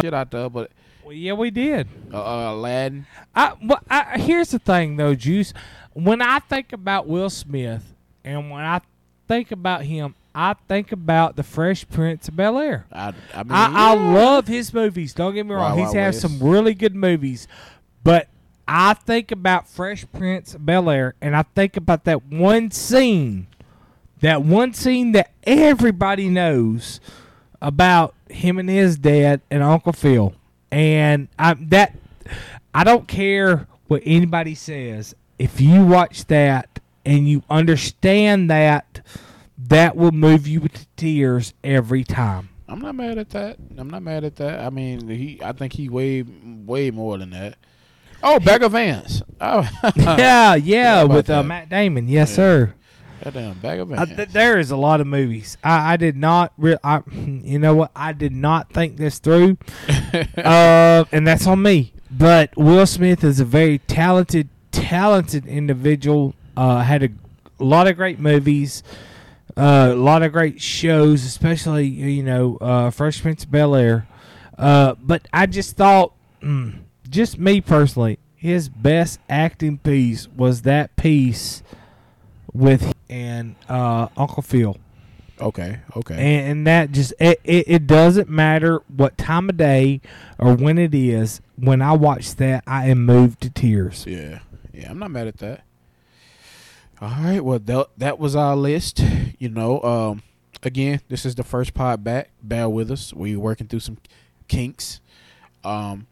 Shit 0.00 0.14
out 0.14 0.30
there, 0.30 0.48
but 0.48 0.70
Well, 1.04 1.12
yeah, 1.12 1.32
we 1.34 1.50
did. 1.50 1.88
uh, 2.12 2.16
uh, 2.22 2.52
Aladdin. 2.54 3.06
I, 3.34 3.52
well, 3.62 3.80
I, 3.90 4.18
here's 4.18 4.50
the 4.50 4.58
thing, 4.58 4.96
though, 4.96 5.14
Juice. 5.14 5.52
When 5.92 6.22
I 6.22 6.38
think 6.38 6.72
about 6.72 7.06
Will 7.06 7.28
Smith, 7.30 7.94
and 8.24 8.50
when 8.50 8.62
I 8.64 8.80
think 9.28 9.52
about 9.52 9.82
him, 9.82 10.14
I 10.34 10.54
think 10.68 10.92
about 10.92 11.36
the 11.36 11.42
Fresh 11.42 11.88
Prince 11.90 12.28
of 12.28 12.36
Bel 12.36 12.58
Air. 12.58 12.86
I, 12.90 13.12
I 13.34 13.42
mean, 13.42 13.52
I, 13.52 13.90
I 13.90 13.94
love 13.94 14.46
his 14.48 14.72
movies. 14.72 15.12
Don't 15.12 15.34
get 15.34 15.44
me 15.44 15.52
wrong; 15.54 15.76
Wild 15.76 15.78
he's 15.78 15.92
had 15.92 16.14
some 16.14 16.38
really 16.40 16.72
good 16.72 16.94
movies, 16.94 17.46
but 18.02 18.28
I 18.66 18.94
think 18.94 19.30
about 19.30 19.68
Fresh 19.68 20.06
Prince 20.12 20.54
of 20.54 20.64
Bel 20.64 20.88
Air, 20.88 21.14
and 21.20 21.36
I 21.36 21.42
think 21.42 21.76
about 21.76 22.04
that 22.04 22.24
one 22.24 22.70
scene, 22.70 23.46
that 24.22 24.42
one 24.42 24.72
scene 24.72 25.12
that 25.12 25.32
everybody 25.44 26.28
knows 26.30 27.00
about 27.60 28.14
him 28.32 28.58
and 28.58 28.68
his 28.68 28.98
dad 28.98 29.40
and 29.50 29.62
Uncle 29.62 29.92
Phil, 29.92 30.34
and 30.70 31.28
I 31.38 31.54
that 31.54 31.94
I 32.74 32.84
don't 32.84 33.06
care 33.08 33.66
what 33.86 34.02
anybody 34.04 34.54
says. 34.54 35.14
If 35.38 35.60
you 35.60 35.84
watch 35.84 36.26
that 36.26 36.80
and 37.04 37.28
you 37.28 37.42
understand 37.50 38.48
that, 38.50 39.00
that 39.58 39.96
will 39.96 40.12
move 40.12 40.46
you 40.46 40.60
to 40.60 40.86
tears 40.96 41.52
every 41.64 42.04
time. 42.04 42.48
I'm 42.68 42.80
not 42.80 42.94
mad 42.94 43.18
at 43.18 43.30
that. 43.30 43.58
I'm 43.76 43.90
not 43.90 44.02
mad 44.02 44.24
at 44.24 44.36
that. 44.36 44.60
I 44.60 44.70
mean, 44.70 45.08
he. 45.08 45.40
I 45.42 45.52
think 45.52 45.72
he 45.74 45.88
way 45.88 46.22
way 46.22 46.90
more 46.90 47.18
than 47.18 47.30
that. 47.30 47.56
Oh, 48.22 48.36
of 48.36 48.72
Vance. 48.72 49.20
Oh, 49.40 49.68
yeah, 49.96 50.54
yeah, 50.54 51.02
with 51.02 51.28
uh. 51.28 51.42
Matt 51.42 51.68
Damon. 51.68 52.06
Yes, 52.08 52.30
Yeah. 52.30 52.36
sir. 52.36 52.74
Goddamn 53.22 53.58
Bag 53.60 53.80
of 53.80 53.88
th- 54.16 54.28
there 54.30 54.58
is 54.58 54.70
a 54.70 54.76
lot 54.76 55.00
of 55.00 55.06
movies. 55.06 55.56
I, 55.62 55.94
I 55.94 55.96
did 55.96 56.16
not. 56.16 56.52
Re- 56.58 56.76
I, 56.82 57.02
you 57.12 57.58
know 57.58 57.74
what? 57.74 57.90
I 57.94 58.12
did 58.12 58.32
not 58.32 58.72
think 58.72 58.96
this 58.96 59.18
through, 59.18 59.58
uh, 60.36 61.04
and 61.12 61.26
that's 61.26 61.46
on 61.46 61.62
me. 61.62 61.92
But 62.10 62.56
Will 62.56 62.86
Smith 62.86 63.24
is 63.24 63.40
a 63.40 63.44
very 63.44 63.78
talented, 63.78 64.48
talented 64.70 65.46
individual. 65.46 66.34
Uh, 66.56 66.80
had 66.80 67.02
a, 67.02 67.08
a 67.58 67.64
lot 67.64 67.86
of 67.86 67.96
great 67.96 68.18
movies, 68.18 68.82
uh, 69.56 69.90
a 69.92 69.94
lot 69.94 70.22
of 70.22 70.32
great 70.32 70.60
shows, 70.60 71.24
especially 71.24 71.86
you 71.86 72.22
know 72.22 72.58
uh, 72.60 72.90
Fresh 72.90 73.22
Prince 73.22 73.44
of 73.44 73.50
Bel 73.50 73.74
Air. 73.74 74.06
Uh, 74.58 74.94
but 75.00 75.26
I 75.32 75.46
just 75.46 75.76
thought, 75.76 76.14
mm, 76.42 76.80
just 77.08 77.38
me 77.38 77.60
personally, 77.60 78.18
his 78.34 78.68
best 78.68 79.18
acting 79.28 79.78
piece 79.78 80.28
was 80.28 80.62
that 80.62 80.94
piece 80.96 81.62
with 82.52 82.94
and 83.08 83.56
uh, 83.68 84.08
Uncle 84.16 84.42
Phil, 84.42 84.76
okay, 85.40 85.80
okay. 85.96 86.14
and, 86.14 86.50
and 86.50 86.66
that 86.66 86.92
just 86.92 87.12
it, 87.18 87.40
it, 87.44 87.64
it 87.66 87.86
doesn't 87.86 88.28
matter 88.28 88.82
what 88.88 89.16
time 89.18 89.48
of 89.48 89.56
day 89.56 90.00
or 90.38 90.54
when 90.54 90.78
it 90.78 90.94
is. 90.94 91.40
When 91.56 91.82
I 91.82 91.92
watch 91.92 92.34
that, 92.36 92.64
I 92.66 92.88
am 92.88 93.04
moved 93.04 93.40
to 93.42 93.50
tears. 93.50 94.04
Yeah, 94.06 94.40
yeah, 94.72 94.90
I'm 94.90 94.98
not 94.98 95.10
mad 95.10 95.26
at 95.26 95.38
that. 95.38 95.64
All 97.00 97.08
right, 97.08 97.40
well 97.40 97.58
that 97.58 97.88
that 97.96 98.18
was 98.18 98.36
our 98.36 98.56
list. 98.56 99.02
You 99.38 99.48
know, 99.48 99.82
um, 99.82 100.22
again, 100.62 101.00
this 101.08 101.26
is 101.26 101.34
the 101.34 101.42
first 101.42 101.74
pod 101.74 102.04
back. 102.04 102.30
Bear 102.42 102.68
with 102.68 102.90
us. 102.90 103.12
We're 103.12 103.40
working 103.40 103.66
through 103.66 103.80
some 103.80 103.98
kinks. 104.48 105.00
Um, 105.64 106.06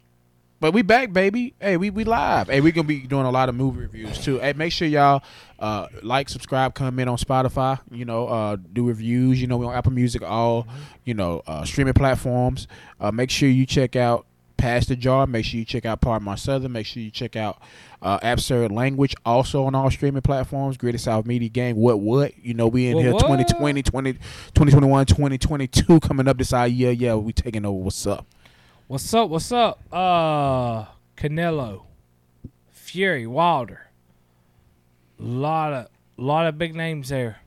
but 0.61 0.73
we 0.73 0.83
back, 0.83 1.13
baby. 1.13 1.55
Hey, 1.59 1.77
we 1.77 1.91
we 1.91 2.05
live. 2.05 2.49
Hey, 2.49 2.61
we 2.61 2.71
gonna 2.73 2.87
be 2.87 3.01
doing 3.01 3.27
a 3.27 3.31
lot 3.31 3.49
of 3.49 3.55
movie 3.55 3.81
reviews 3.81 4.23
too. 4.23 4.39
Hey, 4.39 4.53
make 4.53 4.73
sure 4.73 4.87
y'all 4.87 5.23
uh 5.59 5.87
like, 6.03 6.29
subscribe, 6.29 6.75
comment 6.75 7.09
on 7.09 7.17
Spotify. 7.17 7.81
You 7.91 8.05
know, 8.05 8.29
uh 8.29 8.57
do 8.57 8.87
reviews. 8.87 9.41
You 9.41 9.47
know, 9.47 9.57
we 9.57 9.67
on 9.67 9.75
Apple 9.75 9.93
Music, 9.93 10.23
all 10.23 10.69
you 11.05 11.15
know, 11.15 11.43
uh 11.47 11.65
streaming 11.65 11.95
platforms. 11.95 12.69
Uh, 13.01 13.11
make 13.11 13.31
sure 13.31 13.49
you 13.49 13.65
check 13.67 13.97
out 13.97 14.27
Pass 14.59 14.85
the 14.87 14.95
Jar. 14.97 15.27
Make 15.27 15.47
sure 15.47 15.59
you 15.59 15.65
check 15.65 15.87
out 15.87 16.03
Part 16.03 16.21
of 16.21 16.23
My 16.23 16.35
Southern. 16.35 16.73
Make 16.73 16.85
sure 16.85 17.03
you 17.03 17.11
check 17.11 17.35
out 17.35 17.63
uh, 18.03 18.19
Absurd 18.23 18.71
Language, 18.71 19.15
also 19.25 19.65
on 19.65 19.75
all 19.75 19.91
streaming 19.91 20.21
platforms. 20.21 20.77
Greatest 20.77 21.05
South 21.05 21.25
Media 21.25 21.49
Gang. 21.49 21.77
What, 21.77 22.01
what? 22.01 22.37
You 22.45 22.53
know, 22.53 22.69
we 22.69 22.89
in 22.89 22.97
What, 22.97 23.03
here 23.03 23.13
what? 23.15 23.23
2020, 23.23 23.83
20, 23.83 24.13
2021, 24.13 25.07
2022 25.07 26.01
coming 26.01 26.29
up 26.29 26.37
this 26.37 26.53
our 26.53 26.69
year. 26.69 26.91
Yeah, 26.91 27.15
we 27.15 27.33
taking 27.33 27.65
over. 27.65 27.85
What's 27.85 28.07
up? 28.07 28.27
What's 28.91 29.15
up? 29.15 29.31
What's 29.31 29.53
up? 29.53 29.81
Uh, 29.93 30.87
Canelo, 31.17 31.85
Fury, 32.73 33.25
Wilder. 33.25 33.89
Lot 35.17 35.73
of 35.73 35.87
lot 36.17 36.49
of 36.49 36.59
big 36.59 36.75
names 36.75 37.11
there. 37.11 37.39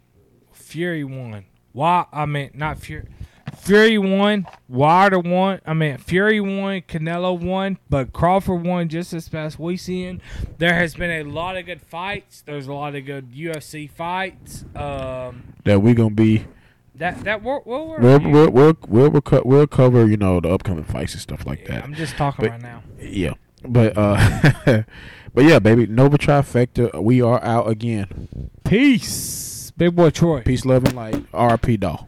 Fury 0.53 1.03
won. 1.03 1.43
Why? 1.73 2.05
I 2.13 2.25
mean, 2.27 2.51
not 2.53 2.77
Fury. 2.77 3.09
Fury 3.57 3.97
won. 3.97 4.47
Wilder 4.69 5.19
won. 5.19 5.59
I 5.65 5.73
mean, 5.73 5.97
Fury 5.97 6.39
won. 6.39 6.79
Canelo 6.83 7.37
won. 7.37 7.77
But 7.89 8.13
Crawford 8.13 8.63
won 8.63 8.87
just 8.87 9.11
this 9.11 9.27
past 9.27 9.59
weekend. 9.59 10.21
There 10.59 10.73
has 10.73 10.95
been 10.95 11.11
a 11.11 11.23
lot 11.23 11.57
of 11.57 11.65
good 11.65 11.81
fights. 11.81 12.39
There's 12.39 12.67
a 12.67 12.73
lot 12.73 12.95
of 12.95 13.05
good 13.05 13.33
UFC 13.33 13.91
fights. 13.91 14.63
Um, 14.77 15.55
That 15.65 15.81
we're 15.81 15.93
gonna 15.93 16.11
be. 16.11 16.45
That 16.95 17.23
that 17.23 17.41
We'll 17.41 17.61
we'll 17.65 17.87
we'll 17.99 18.49
we'll, 18.51 19.09
we'll, 19.09 19.21
co- 19.21 19.41
we'll 19.43 19.67
cover 19.67 20.07
you 20.07 20.15
know 20.17 20.39
the 20.39 20.49
upcoming 20.49 20.83
fights 20.83 21.13
and 21.13 21.21
stuff 21.21 21.45
like 21.45 21.61
Yeah, 21.61 21.75
that. 21.75 21.83
I'm 21.85 21.93
just 21.93 22.15
talking 22.15 22.45
But- 22.45 22.51
right 22.51 22.61
now. 22.61 22.83
Yeah, 22.99 23.33
but 23.67 23.97
uh, 23.97 24.53
but 25.33 25.43
yeah, 25.43 25.59
baby, 25.59 25.87
Nova 25.87 26.17
Trifecta. 26.17 27.01
We 27.03 27.21
are 27.21 27.43
out 27.43 27.67
again. 27.67 28.51
Peace, 28.63 29.71
big 29.75 29.95
boy 29.95 30.11
Troy. 30.11 30.41
Peace, 30.41 30.65
love, 30.65 30.85
and 30.85 30.95
light. 30.95 31.25
R.P. 31.33 31.77
Dolph. 31.77 32.05